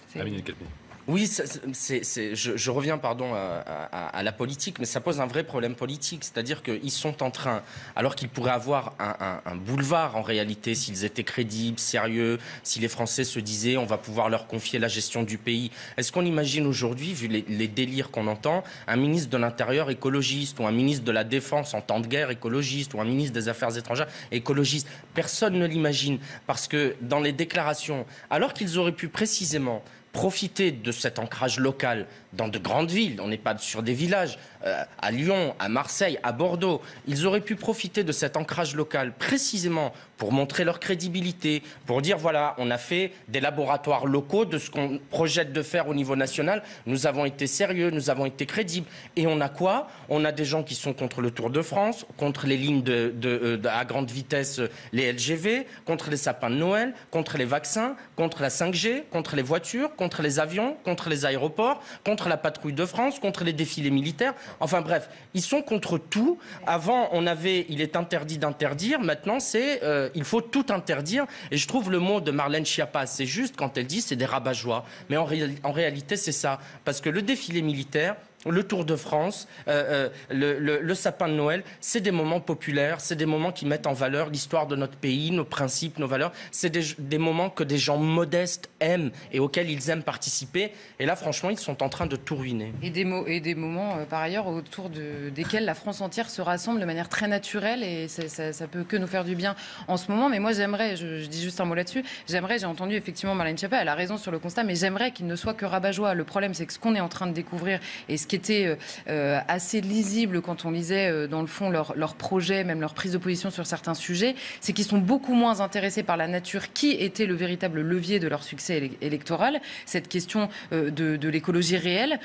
Oui, 1.09 1.27
c'est, 1.27 2.35
je, 2.35 2.71
reviens 2.71 2.99
pardon 2.99 3.33
à, 3.33 4.23
la 4.23 4.31
politique, 4.31 4.79
mais 4.79 4.85
ça 4.85 5.01
pose 5.01 5.23
un 5.23 5.27
vrai 5.27 5.43
problème 5.43 5.75
politique. 5.75 6.23
C'est-à-dire 6.23 6.63
qu'ils 6.63 6.91
sont 6.91 7.23
en 7.23 7.31
train, 7.31 7.63
alors 7.97 8.15
qu'ils 8.15 8.29
pourraient 8.29 8.51
avoir 8.51 8.93
un, 8.99 9.57
boulevard 9.57 10.17
en 10.17 10.23
réalité, 10.23 10.75
s'ils 10.75 11.07
étaient 11.07 11.25
crédibles, 11.25 11.79
sérieux, 11.79 12.39
si 12.63 12.79
les 12.79 12.89
Français 12.89 13.25
se 13.25 13.41
disaient 13.41 13.79
on 13.79 13.87
va 13.87 13.97
pouvoir 13.97 14.29
leur 14.29 14.47
confier 14.47 14.79
la 14.79 14.89
gestion 14.89 15.23
du 15.23 15.39
pays. 15.39 15.71
Est-ce 15.97 16.13
qu'on 16.13 16.27
imagine 16.27 16.67
aujourd'hui, 16.67 17.15
vu 17.15 17.27
les, 17.27 17.43
les 17.49 17.69
délires 17.69 18.11
qu'on 18.11 18.27
entend, 18.27 18.63
un 18.87 18.97
ministre 18.97 19.31
de 19.31 19.39
l'Intérieur 19.39 19.89
écologiste 19.89 20.61
ou 20.61 20.67
un 20.67 20.73
ministre 20.73 21.07
de 21.07 21.13
la 21.13 21.25
Défense 21.25 21.73
en 21.73 21.81
temps 21.81 22.01
de 22.01 22.07
guerre 22.07 22.29
écologiste 22.29 22.93
ou 22.93 23.01
un 23.01 23.07
ministre 23.07 23.33
des 23.33 23.49
Affaires 23.49 23.75
étrangères 23.79 24.09
écologiste? 24.31 24.87
Personne 25.15 25.59
ne 25.59 25.67
l'imagine 25.67 26.19
parce 26.47 26.69
que 26.69 26.97
dans 27.01 27.21
les 27.21 27.33
déclarations, 27.33 28.05
alors 28.29 28.53
qu'ils 28.53 28.79
auraient 28.79 28.93
pu 28.93 29.09
précisément 29.09 29.83
profiter 30.13 30.73
de 30.73 30.93
cet 30.93 31.19
ancrage 31.19 31.59
local 31.59 32.07
dans 32.33 32.49
de 32.49 32.59
grandes 32.59 32.91
villes, 32.91 33.21
on 33.23 33.29
n'est 33.29 33.39
pas 33.39 33.57
sur 33.59 33.83
des 33.83 33.95
villages, 33.95 34.39
euh, 34.65 34.85
à 35.01 35.11
Lyon, 35.11 35.55
à 35.59 35.69
Marseille, 35.69 36.19
à 36.23 36.33
Bordeaux, 36.33 36.83
ils 37.07 37.27
auraient 37.27 37.41
pu 37.41 37.57
profiter 37.57 38.05
de 38.05 38.13
cet 38.13 38.37
ancrage 38.37 38.75
local 38.75 39.13
précisément 39.17 39.93
pour 40.19 40.33
montrer 40.33 40.65
leur 40.65 40.81
crédibilité, 40.81 41.63
pour 41.87 42.03
dire 42.03 42.19
voilà, 42.19 42.55
on 42.59 42.71
a 42.71 42.79
fait 42.79 43.13
des 43.29 43.41
laboratoires 43.41 44.05
locaux 44.07 44.45
de 44.45 44.59
ce 44.59 44.71
qu'on 44.71 45.01
projette 45.11 45.53
de 45.53 45.63
faire 45.63 45.89
au 45.89 45.95
niveau 45.95 46.17
national, 46.17 46.63
nous 46.87 47.07
avons 47.07 47.25
été 47.25 47.47
sérieux, 47.47 47.91
nous 47.91 48.11
avons 48.11 48.27
été 48.27 48.47
crédibles. 48.47 48.87
Et 49.17 49.27
on 49.27 49.41
a 49.41 49.49
quoi? 49.49 49.89
On 50.09 50.25
a 50.25 50.33
des 50.33 50.45
gens 50.45 50.63
qui 50.63 50.75
sont 50.75 50.93
contre 50.93 51.21
le 51.21 51.31
Tour 51.31 51.51
de 51.51 51.63
France, 51.63 52.05
contre 52.17 52.47
les 52.47 52.57
lignes 52.57 52.83
euh, 52.89 53.59
à 53.65 53.85
grande 53.85 54.11
vitesse, 54.11 54.61
les 54.93 55.13
LGV, 55.13 55.67
contre 55.85 56.11
les 56.11 56.17
sapins 56.17 56.51
de 56.51 56.57
Noël, 56.57 56.95
contre 57.11 57.39
les 57.39 57.45
vaccins, 57.45 57.97
contre 58.17 58.43
la 58.43 58.49
5G, 58.49 59.05
contre 59.11 59.37
les 59.37 59.43
voitures, 59.43 59.95
contre 59.99 60.23
les 60.23 60.41
avions, 60.41 60.77
contre 60.85 61.11
les 61.11 61.27
aéroports, 61.27 61.83
contre 62.05 62.29
la 62.29 62.39
patrouille 62.39 62.73
de 62.73 62.87
France, 62.87 63.19
contre 63.19 63.45
les 63.45 63.53
défilés 63.53 63.91
militaires. 63.91 64.33
Enfin 64.61 64.81
bref, 64.81 65.11
ils 65.35 65.43
sont 65.43 65.61
contre 65.61 65.99
tout. 65.99 66.39
Avant, 66.67 67.09
on 67.13 67.27
avait 67.27 67.67
il 67.69 67.83
est 67.83 67.97
interdit 67.97 68.39
d'interdire. 68.39 69.01
Maintenant, 69.01 69.41
c'est 69.41 69.83
euh, 69.83 70.09
il 70.15 70.25
faut 70.25 70.41
tout 70.41 70.67
interdire. 70.71 71.27
Et 71.51 71.57
je 71.59 71.69
trouve 71.69 71.91
le 71.91 71.99
mot 71.99 72.21
de 72.21 72.31
Marlène 72.31 72.65
Schiappa 72.65 73.01
assez 73.01 73.27
juste 73.27 73.57
quand 73.57 73.77
elle 73.77 73.87
dit 73.87 74.01
c'est 74.01 74.17
des 74.17 74.25
rabat-joie. 74.25 74.87
Mais 75.11 75.17
en 75.17 75.73
réalité, 75.73 76.17
c'est 76.17 76.33
ça. 76.33 76.61
Parce 76.85 77.01
que 77.01 77.11
le 77.11 77.21
défilé 77.21 77.61
militaire, 77.61 78.17
le 78.47 78.63
Tour 78.63 78.85
de 78.85 78.95
France, 78.97 79.49
euh, 79.67 80.09
euh, 80.31 80.81
le, 80.83 80.95
sapin 80.95 81.29
de 81.29 81.35
Noël, 81.35 81.65
c'est 81.81 82.01
des 82.01 82.11
moments 82.11 82.41
populaires, 82.41 83.01
c'est 83.01 83.17
des 83.17 83.27
moments 83.27 83.51
qui 83.51 83.67
mettent 83.67 83.87
en 83.87 83.93
valeur 83.93 84.31
l'histoire 84.31 84.67
de 84.67 84.77
notre 84.77 84.97
pays, 84.97 85.31
nos 85.31 85.45
principes, 85.45 85.99
nos 85.99 86.07
valeurs. 86.07 86.33
C'est 86.53 86.71
des, 86.71 87.19
moments 87.19 87.51
que 87.51 87.65
des 87.65 87.79
gens 87.79 87.99
modestes 87.99 88.71
aiment 88.81 89.11
et 89.33 89.41
auxquels 89.41 89.71
ils 89.71 89.91
aiment 89.91 90.03
participer. 90.03 90.73
Et 91.01 91.07
là, 91.07 91.17
franchement, 91.17 91.51
ils 91.51 91.59
sont 91.59 91.83
en 91.83 91.89
train 91.89 92.07
de 92.07 92.15
tout 92.15 92.37
ruiner. 92.37 92.73
Et 92.83 92.91
des, 92.91 93.07
et 93.27 93.41
des 93.41 93.55
moments, 93.57 93.97
euh, 93.99 94.05
par 94.05 94.21
ailleurs, 94.21 94.47
autour 94.47 94.89
de, 94.89 95.31
desquels 95.35 95.65
la 95.65 95.75
France 95.75 96.01
entière 96.01 96.31
se 96.31 96.41
rassemble 96.41 96.81
de 96.81 96.85
manière 96.85 97.09
très 97.09 97.27
naturelle 97.27 97.83
et 97.83 98.07
ça, 98.07 98.53
ça, 98.53 98.67
peut 98.69 98.85
que 98.85 98.97
nous 98.97 99.07
faire 99.09 99.25
du 99.25 99.35
bien 99.35 99.57
en 99.89 99.97
ce 99.97 100.11
moment. 100.11 100.29
Mais 100.29 100.39
moi, 100.39 100.53
j'aimerais, 100.53 100.97
je, 100.97 101.27
dis 101.27 101.43
juste 101.43 101.61
un 101.61 101.65
mot 101.65 101.75
là-dessus, 101.75 102.05
j'aimerais, 102.29 102.61
j'ai 102.61 102.67
entendu 102.67 102.95
effectivement 102.95 103.35
Marlène 103.35 103.59
Schiappa, 103.59 103.79
elle 103.83 103.89
a 103.89 103.95
raison 103.95 104.17
sur 104.17 104.31
le 104.31 104.39
constat, 104.39 104.63
mais 104.63 104.77
j'aimerais 104.77 105.11
qu'il 105.11 105.27
ne 105.27 105.35
soit 105.35 105.55
que 105.55 105.65
rabat-joie. 105.65 106.15
Le 106.15 106.25
problème, 106.25 106.55
c'est 106.55 106.67
que 106.67 106.73
ce 106.73 106.79
qu'on 106.79 106.95
est 106.95 107.01
en 107.01 107.09
train 107.09 107.27
de 107.27 107.33
découvrir 107.33 107.81
et 108.09 108.17
ce 108.17 108.28
qui 108.29 108.37
était 108.37 108.67
euh, 108.67 108.77
euh, 109.09 109.41
assez 109.49 109.81
lisible 109.81 110.41
quand 110.41 110.65
on 110.65 110.71
lisait 110.71 111.11
euh, 111.11 111.27
dans 111.27 111.41
le 111.41 111.47
fond 111.47 111.71
leur, 111.71 111.95
leur 111.97 112.15
projet, 112.15 112.63
même 112.63 112.81
leur 112.81 112.95
prise 112.95 113.13
de 113.13 113.19
position 113.19 113.51
sur 113.51 113.67
certains 113.67 113.95
sujets, 113.95 114.35
c'est 114.61 114.73
qu'ils 114.73 114.85
sont 114.85 114.99
beaucoup 114.99 115.35
moins 115.35 115.61
intéressés 115.61 116.03
par 116.03 116.17
la 116.17 116.29
nature 116.29 116.73
qui 116.73 116.93
était 116.93 117.27
le 117.27 117.35
véritable 117.35 117.81
levier 117.81 118.21
de 118.21 118.29
leur 118.29 118.43
succès 118.43 118.91
électoral. 119.01 119.61
Cette 119.87 120.09
question 120.09 120.49
de, 120.71 120.91
de 120.91 121.29
l'écologie 121.29 121.77
réelle, 121.77 122.21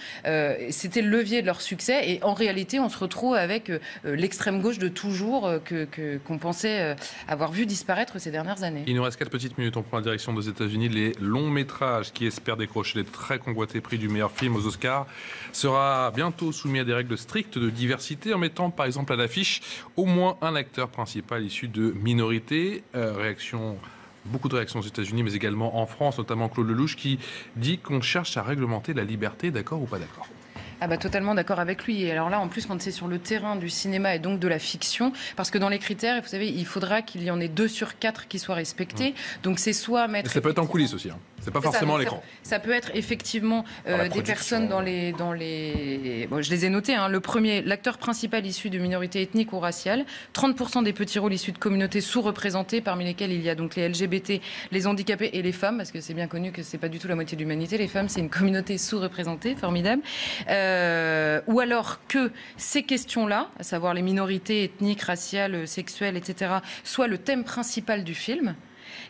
c'était 0.69 1.01
le 1.01 1.10
levier 1.10 1.41
de 1.41 1.48
leur 1.48 1.62
succès. 1.62 2.10
Et 2.10 2.24
en 2.24 2.33
réalité, 2.33 2.79
on 2.79 2.89
se 2.89 2.98
retrouve 2.98 3.36
avec 3.36 3.72
l'extrême 4.03 4.62
gauche 4.62 4.79
de 4.79 4.89
toujours 4.89 5.50
que, 5.63 5.88
qu'on 6.25 6.38
pensait 6.38 6.95
avoir 7.27 7.51
vu 7.51 7.65
disparaître 7.65 8.19
ces 8.19 8.31
dernières 8.31 8.63
années. 8.63 8.83
Il 8.88 8.95
nous 8.95 9.03
reste 9.03 9.17
4 9.17 9.29
petites 9.29 9.57
minutes. 9.57 9.77
On 9.77 9.83
prend 9.83 9.98
la 9.98 10.03
direction 10.03 10.33
des 10.33 10.50
États-Unis. 10.50 10.89
Les 10.89 11.13
longs 11.22 11.50
métrages 11.50 12.12
qui 12.12 12.25
espèrent 12.25 12.57
décrocher 12.57 13.00
les 13.00 13.05
très 13.05 13.39
convoités 13.39 13.81
prix 13.81 13.98
du 13.98 14.10
meilleur 14.10 14.31
film 14.31 14.55
aux 14.55 14.65
Oscars 14.65 15.07
sera 15.51 15.93
bientôt 16.14 16.52
soumis 16.52 16.80
à 16.80 16.84
des 16.84 16.94
règles 16.94 17.18
strictes 17.18 17.58
de 17.58 17.70
diversité 17.70 18.34
en 18.34 18.38
mettant 18.38 18.70
par 18.70 18.86
exemple 18.86 19.14
à 19.14 19.16
l'affiche 19.16 19.62
au 19.96 20.06
moins 20.06 20.38
un 20.42 20.56
acteur 20.56 20.90
principal 20.90 21.44
issu 21.44 21.68
de 21.68 21.92
minorités. 21.92 22.84
Euh, 22.96 23.14
réaction 23.14 23.78
beaucoup 24.26 24.50
de 24.50 24.56
réactions 24.56 24.80
aux 24.80 24.84
États-Unis, 24.84 25.24
mais 25.24 25.34
également 25.34 25.78
en 25.78 25.86
France, 25.86 26.18
notamment 26.18 26.50
Claude 26.50 26.68
Lelouch, 26.68 26.96
qui 26.96 27.20
dit 27.56 27.78
qu'on 27.78 28.02
cherche 28.02 28.38
à 28.38 28.44
réglementer 28.44 28.94
la 28.94 29.04
liberté, 29.04 29.52
d'accord 29.52 29.82
ou 29.82 29.86
pas 29.86 30.00
d'accord? 30.00 30.28
Ah 30.82 30.88
bah 30.88 30.98
totalement 30.98 31.34
d'accord 31.34 31.60
avec 31.60 31.86
lui. 31.86 32.04
Et 32.04 32.12
alors 32.12 32.30
là, 32.30 32.40
en 32.42 32.50
plus, 32.50 32.66
quand 32.66 32.82
c'est 32.82 32.92
sur 32.92 33.08
le 33.08 33.18
terrain 33.18 33.56
du 33.56 33.70
cinéma 33.70 34.16
et 34.16 34.20
donc 34.20 34.40
de 34.40 34.48
la 34.50 34.60
fiction, 34.60 35.14
parce 35.38 35.50
que 35.50 35.58
dans 35.58 35.70
les 35.70 35.80
critères, 35.80 36.22
vous 36.22 36.28
savez, 36.28 36.50
il 36.50 36.66
faudra 36.66 37.02
qu'il 37.02 37.24
y 37.24 37.32
en 37.32 37.40
ait 37.40 37.48
deux 37.48 37.70
sur 37.70 38.00
quatre 38.00 38.28
qui 38.28 38.38
soient 38.38 38.56
respectés. 38.56 39.12
Mmh. 39.12 39.44
Donc 39.44 39.60
c'est 39.60 39.74
soit 39.74 40.08
mettre. 40.10 40.30
ça 40.30 40.42
peut 40.42 40.50
être 40.50 40.60
en 40.60 40.68
coulisses 40.68 40.94
aussi. 40.94 41.10
Hein. 41.10 41.20
C'est 41.44 41.52
pas 41.52 41.62
forcément 41.62 41.98
l'écran. 41.98 42.24
Ça, 42.42 42.60
peut 42.60 42.72
être 42.72 42.92
effectivement 42.94 43.66
euh, 43.88 44.08
des 44.08 44.22
personnes 44.22 44.68
dans 44.68 44.80
les, 44.80 45.12
dans 45.12 45.34
les. 45.34 46.28
Bon, 46.30 46.42
je 46.42 46.50
les 46.50 46.66
ai 46.66 46.70
notés. 46.70 46.96
Hein. 46.96 47.10
Le 47.10 47.20
premier, 47.20 47.62
l'acteur 47.62 47.98
principal 47.98 48.46
issu 48.46 48.70
de 48.70 48.80
minorités 48.80 49.22
ethniques 49.22 49.54
ou 49.54 49.60
raciales. 49.60 50.06
30% 50.34 50.84
des 50.84 50.94
petits 50.94 51.20
rôles 51.20 51.34
issus 51.34 51.52
de 51.52 51.58
communautés 51.58 52.02
sous-représentées, 52.02 52.82
parmi 52.82 53.04
lesquelles 53.04 53.32
il 53.32 53.42
y 53.42 53.50
a 53.50 53.56
donc 53.56 53.76
les 53.76 53.90
LGBT, 53.90 54.42
les 54.72 54.88
handicapés 54.88 55.32
et 55.34 55.42
les 55.42 55.52
femmes, 55.52 55.78
parce 55.78 55.92
que 55.92 56.00
c'est 56.00 56.14
bien 56.14 56.28
connu 56.28 56.52
que 56.52 56.64
c'est 56.64 56.78
pas 56.78 56.90
du 56.90 57.00
tout 57.00 57.08
la 57.08 57.16
moitié 57.16 57.36
de 57.36 57.42
l'humanité. 57.42 57.78
Les 57.78 57.88
femmes, 57.88 58.10
c'est 58.10 58.22
une 58.22 58.30
communauté 58.30 58.78
sous-représentée, 58.78 59.56
formidable. 59.56 60.02
Euh, 60.50 61.42
ou 61.48 61.60
alors 61.60 62.00
que 62.08 62.32
ces 62.58 62.84
questions-là, 62.84 63.50
à 63.60 63.64
savoir 63.64 63.94
les 63.94 64.02
minorités 64.02 64.64
ethniques, 64.64 65.02
raciales, 65.02 65.68
sexuelles, 65.68 66.18
etc., 66.18 66.56
soient 66.84 67.08
le 67.08 67.18
thème 67.18 67.44
principal 67.44 68.04
du 68.04 68.16
film. 68.16 68.56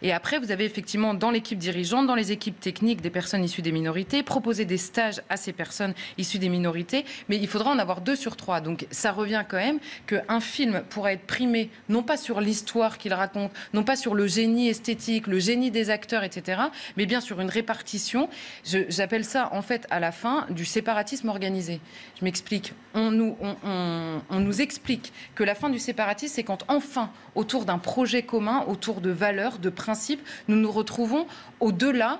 Et 0.01 0.13
après, 0.13 0.39
vous 0.39 0.51
avez 0.51 0.65
effectivement 0.65 1.13
dans 1.13 1.31
l'équipe 1.31 1.57
dirigeante, 1.57 2.07
dans 2.07 2.15
les 2.15 2.31
équipes 2.31 2.59
techniques, 2.59 3.01
des 3.01 3.09
personnes 3.09 3.43
issues 3.43 3.61
des 3.61 3.71
minorités, 3.71 4.23
proposer 4.23 4.65
des 4.65 4.77
stages 4.77 5.21
à 5.29 5.37
ces 5.37 5.53
personnes 5.53 5.93
issues 6.17 6.39
des 6.39 6.49
minorités, 6.49 7.05
mais 7.29 7.37
il 7.37 7.47
faudra 7.47 7.71
en 7.71 7.79
avoir 7.79 8.01
deux 8.01 8.15
sur 8.15 8.35
trois. 8.35 8.61
Donc 8.61 8.87
ça 8.91 9.11
revient 9.11 9.43
quand 9.47 9.57
même 9.57 9.79
qu'un 10.07 10.39
film 10.39 10.83
pourra 10.89 11.13
être 11.13 11.25
primé 11.25 11.69
non 11.89 12.03
pas 12.03 12.17
sur 12.17 12.41
l'histoire 12.41 12.97
qu'il 12.97 13.13
raconte, 13.13 13.51
non 13.73 13.83
pas 13.83 13.95
sur 13.95 14.15
le 14.15 14.27
génie 14.27 14.69
esthétique, 14.69 15.27
le 15.27 15.39
génie 15.39 15.71
des 15.71 15.89
acteurs, 15.89 16.23
etc., 16.23 16.61
mais 16.97 17.05
bien 17.05 17.21
sur 17.21 17.39
une 17.41 17.49
répartition. 17.49 18.29
J'appelle 18.63 19.25
ça 19.25 19.49
en 19.51 19.61
fait 19.61 19.87
à 19.89 19.99
la 19.99 20.11
fin 20.11 20.45
du 20.49 20.65
séparatisme 20.65 21.29
organisé. 21.29 21.79
Je 22.19 22.25
m'explique. 22.25 22.73
On 22.93 23.11
nous, 23.11 24.61
explique 24.61 25.11
que 25.35 25.43
la 25.43 25.55
fin 25.55 25.69
du 25.69 25.79
séparatisme, 25.79 26.35
c'est 26.35 26.43
quand 26.43 26.63
enfin, 26.67 27.09
autour 27.35 27.65
d'un 27.65 27.79
projet 27.79 28.21
commun, 28.21 28.63
autour 28.67 29.01
de 29.01 29.09
valeurs, 29.09 29.57
de 29.57 29.69
principe, 29.73 30.21
nous 30.47 30.55
nous 30.55 30.71
retrouvons 30.71 31.27
au-delà 31.59 32.19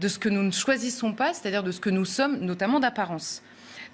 de 0.00 0.08
ce 0.08 0.18
que 0.18 0.28
nous 0.28 0.42
ne 0.42 0.50
choisissons 0.50 1.12
pas, 1.12 1.32
c'est-à-dire 1.32 1.62
de 1.62 1.70
ce 1.70 1.80
que 1.80 1.90
nous 1.90 2.04
sommes, 2.04 2.38
notamment 2.38 2.80
d'apparence. 2.80 3.42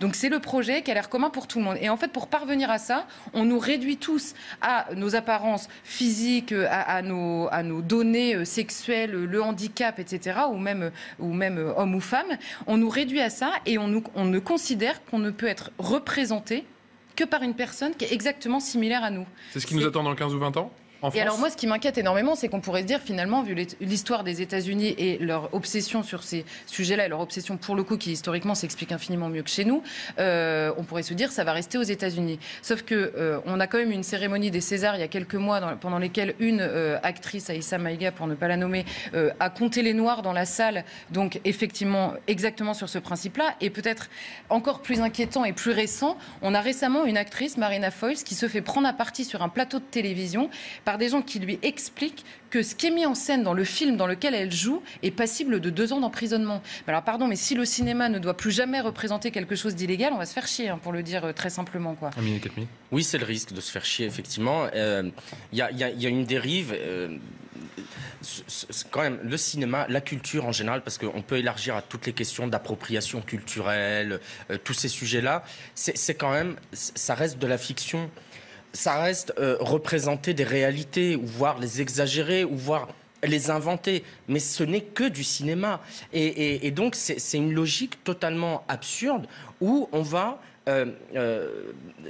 Donc 0.00 0.14
c'est 0.14 0.30
le 0.30 0.38
projet 0.38 0.82
qui 0.82 0.90
a 0.90 0.94
l'air 0.94 1.10
commun 1.10 1.28
pour 1.28 1.46
tout 1.46 1.58
le 1.58 1.64
monde. 1.64 1.76
Et 1.80 1.90
en 1.90 1.96
fait, 1.98 2.08
pour 2.08 2.28
parvenir 2.28 2.70
à 2.70 2.78
ça, 2.78 3.06
on 3.34 3.44
nous 3.44 3.58
réduit 3.58 3.98
tous 3.98 4.34
à 4.62 4.86
nos 4.96 5.14
apparences 5.14 5.68
physiques, 5.84 6.52
à, 6.52 7.02
nos, 7.02 7.48
à 7.52 7.62
nos, 7.62 7.82
données 7.82 8.34
euh, 8.34 8.44
sexuelles, 8.46 9.12
le 9.12 9.42
handicap, 9.42 9.98
etc., 9.98 10.40
ou 10.50 10.56
même, 10.56 10.90
ou 11.18 11.32
même 11.34 11.58
euh, 11.58 11.74
homme 11.76 11.94
ou 11.94 12.00
femme. 12.00 12.38
On 12.66 12.78
nous 12.78 12.88
réduit 12.88 13.20
à 13.20 13.28
ça 13.28 13.52
et 13.66 13.76
on, 13.76 13.88
nous, 13.88 14.02
on 14.14 14.24
ne 14.24 14.38
considère 14.38 15.04
qu'on 15.04 15.18
ne 15.18 15.30
peut 15.30 15.46
être 15.46 15.70
représenté 15.78 16.64
que 17.14 17.24
par 17.24 17.42
une 17.42 17.54
personne 17.54 17.94
qui 17.94 18.06
est 18.06 18.12
exactement 18.12 18.60
similaire 18.60 19.04
à 19.04 19.10
nous. 19.10 19.26
C'est 19.52 19.60
ce 19.60 19.66
qui 19.66 19.74
nous 19.74 19.84
attend 19.84 20.02
dans 20.02 20.14
15 20.14 20.34
ou 20.34 20.38
20 20.38 20.56
ans? 20.56 20.72
Et 21.14 21.20
alors 21.20 21.38
moi, 21.38 21.50
ce 21.50 21.56
qui 21.56 21.66
m'inquiète 21.66 21.98
énormément, 21.98 22.34
c'est 22.34 22.48
qu'on 22.48 22.60
pourrait 22.60 22.82
se 22.82 22.86
dire 22.86 23.00
finalement, 23.00 23.42
vu 23.42 23.54
l'histoire 23.80 24.24
des 24.24 24.42
États-Unis 24.42 24.94
et 24.98 25.18
leur 25.18 25.52
obsession 25.54 26.02
sur 26.02 26.22
ces 26.22 26.44
sujets-là, 26.66 27.06
et 27.06 27.08
leur 27.08 27.20
obsession 27.20 27.56
pour 27.56 27.74
le 27.74 27.82
coup, 27.82 27.96
qui 27.96 28.12
historiquement 28.12 28.54
s'explique 28.54 28.92
infiniment 28.92 29.28
mieux 29.28 29.42
que 29.42 29.50
chez 29.50 29.64
nous, 29.64 29.82
euh, 30.18 30.72
on 30.76 30.84
pourrait 30.84 31.02
se 31.02 31.14
dire 31.14 31.32
ça 31.32 31.44
va 31.44 31.52
rester 31.52 31.78
aux 31.78 31.82
États-Unis. 31.82 32.38
Sauf 32.62 32.82
que 32.82 33.12
euh, 33.16 33.40
on 33.46 33.60
a 33.60 33.66
quand 33.66 33.78
même 33.78 33.92
une 33.92 34.02
cérémonie 34.02 34.50
des 34.50 34.60
Césars 34.60 34.96
il 34.96 35.00
y 35.00 35.04
a 35.04 35.08
quelques 35.08 35.34
mois 35.34 35.60
pendant 35.80 35.98
lesquelles 35.98 36.34
une 36.38 36.60
euh, 36.60 36.98
actrice, 37.02 37.48
Aïssa 37.50 37.78
Maïga, 37.78 38.12
pour 38.12 38.26
ne 38.26 38.34
pas 38.34 38.48
la 38.48 38.56
nommer, 38.56 38.84
a 39.38 39.50
compté 39.50 39.82
les 39.82 39.94
noirs 39.94 40.22
dans 40.22 40.32
la 40.32 40.44
salle. 40.44 40.84
Donc 41.10 41.40
effectivement, 41.44 42.14
exactement 42.26 42.74
sur 42.74 42.88
ce 42.88 42.98
principe-là, 42.98 43.54
et 43.60 43.70
peut-être 43.70 44.08
encore 44.48 44.80
plus 44.82 45.00
inquiétant 45.00 45.44
et 45.44 45.52
plus 45.52 45.70
récent, 45.70 46.16
on 46.42 46.54
a 46.54 46.60
récemment 46.60 47.04
une 47.04 47.16
actrice, 47.16 47.56
Marina 47.56 47.90
Foïs, 47.90 48.22
qui 48.24 48.34
se 48.34 48.48
fait 48.48 48.60
prendre 48.60 48.88
à 48.88 48.92
partie 48.92 49.24
sur 49.24 49.42
un 49.42 49.48
plateau 49.48 49.78
de 49.78 49.84
télévision 49.84 50.50
par 50.90 50.98
des 50.98 51.08
gens 51.08 51.22
qui 51.22 51.38
lui 51.38 51.56
expliquent 51.62 52.24
que 52.50 52.64
ce 52.64 52.74
qui 52.74 52.88
est 52.88 52.90
mis 52.90 53.06
en 53.06 53.14
scène 53.14 53.44
dans 53.44 53.54
le 53.54 53.62
film 53.62 53.96
dans 53.96 54.08
lequel 54.08 54.34
elle 54.34 54.50
joue 54.50 54.82
est 55.04 55.12
passible 55.12 55.60
de 55.60 55.70
deux 55.70 55.92
ans 55.92 56.00
d'emprisonnement. 56.00 56.64
Alors 56.88 57.04
pardon, 57.04 57.28
mais 57.28 57.36
si 57.36 57.54
le 57.54 57.64
cinéma 57.64 58.08
ne 58.08 58.18
doit 58.18 58.36
plus 58.36 58.50
jamais 58.50 58.80
représenter 58.80 59.30
quelque 59.30 59.54
chose 59.54 59.76
d'illégal, 59.76 60.12
on 60.12 60.18
va 60.18 60.26
se 60.26 60.32
faire 60.32 60.48
chier, 60.48 60.68
hein, 60.68 60.80
pour 60.82 60.90
le 60.90 61.04
dire 61.04 61.26
euh, 61.26 61.32
très 61.32 61.48
simplement. 61.48 61.94
Quoi. 61.94 62.10
Oui, 62.90 63.04
c'est 63.04 63.18
le 63.18 63.24
risque 63.24 63.52
de 63.52 63.60
se 63.60 63.70
faire 63.70 63.84
chier, 63.84 64.04
effectivement. 64.04 64.66
Il 64.66 64.80
euh, 64.80 65.10
y, 65.52 65.62
a 65.62 66.08
une 66.08 66.24
dérive. 66.24 66.74
Euh, 66.76 67.18
quand 68.90 69.02
même 69.02 69.18
le 69.22 69.36
cinéma, 69.36 69.86
la 69.88 70.00
culture 70.00 70.46
en 70.46 70.52
général, 70.52 70.82
parce 70.82 70.98
qu'on 70.98 71.22
peut 71.22 71.38
élargir 71.38 71.76
à 71.76 71.82
toutes 71.82 72.06
les 72.06 72.12
questions 72.12 72.46
d'appropriation 72.46 73.20
culturelle, 73.20 74.20
euh, 74.50 74.58
tous 74.62 74.74
ces 74.74 74.88
sujets-là, 74.88 75.44
c'est 75.74 76.14
quand 76.14 76.32
même, 76.32 76.56
ça 76.72 77.14
reste 77.14 77.38
de 77.38 77.46
la 77.46 77.58
fiction. 77.58 78.10
Ça 78.72 79.02
reste 79.02 79.32
euh, 79.38 79.56
représenter 79.60 80.34
des 80.34 80.44
réalités, 80.44 81.16
ou 81.16 81.26
voir 81.26 81.58
les 81.58 81.80
exagérer, 81.80 82.44
ou 82.44 82.56
voir 82.56 82.88
les 83.22 83.50
inventer, 83.50 84.04
mais 84.28 84.38
ce 84.38 84.62
n'est 84.62 84.80
que 84.80 85.04
du 85.04 85.24
cinéma. 85.24 85.80
Et, 86.12 86.70
donc 86.70 86.94
c'est 86.94 87.36
une 87.36 87.52
logique 87.52 88.02
totalement 88.04 88.64
absurde 88.68 89.26
où 89.60 89.88
on 89.92 90.02
va 90.02 90.40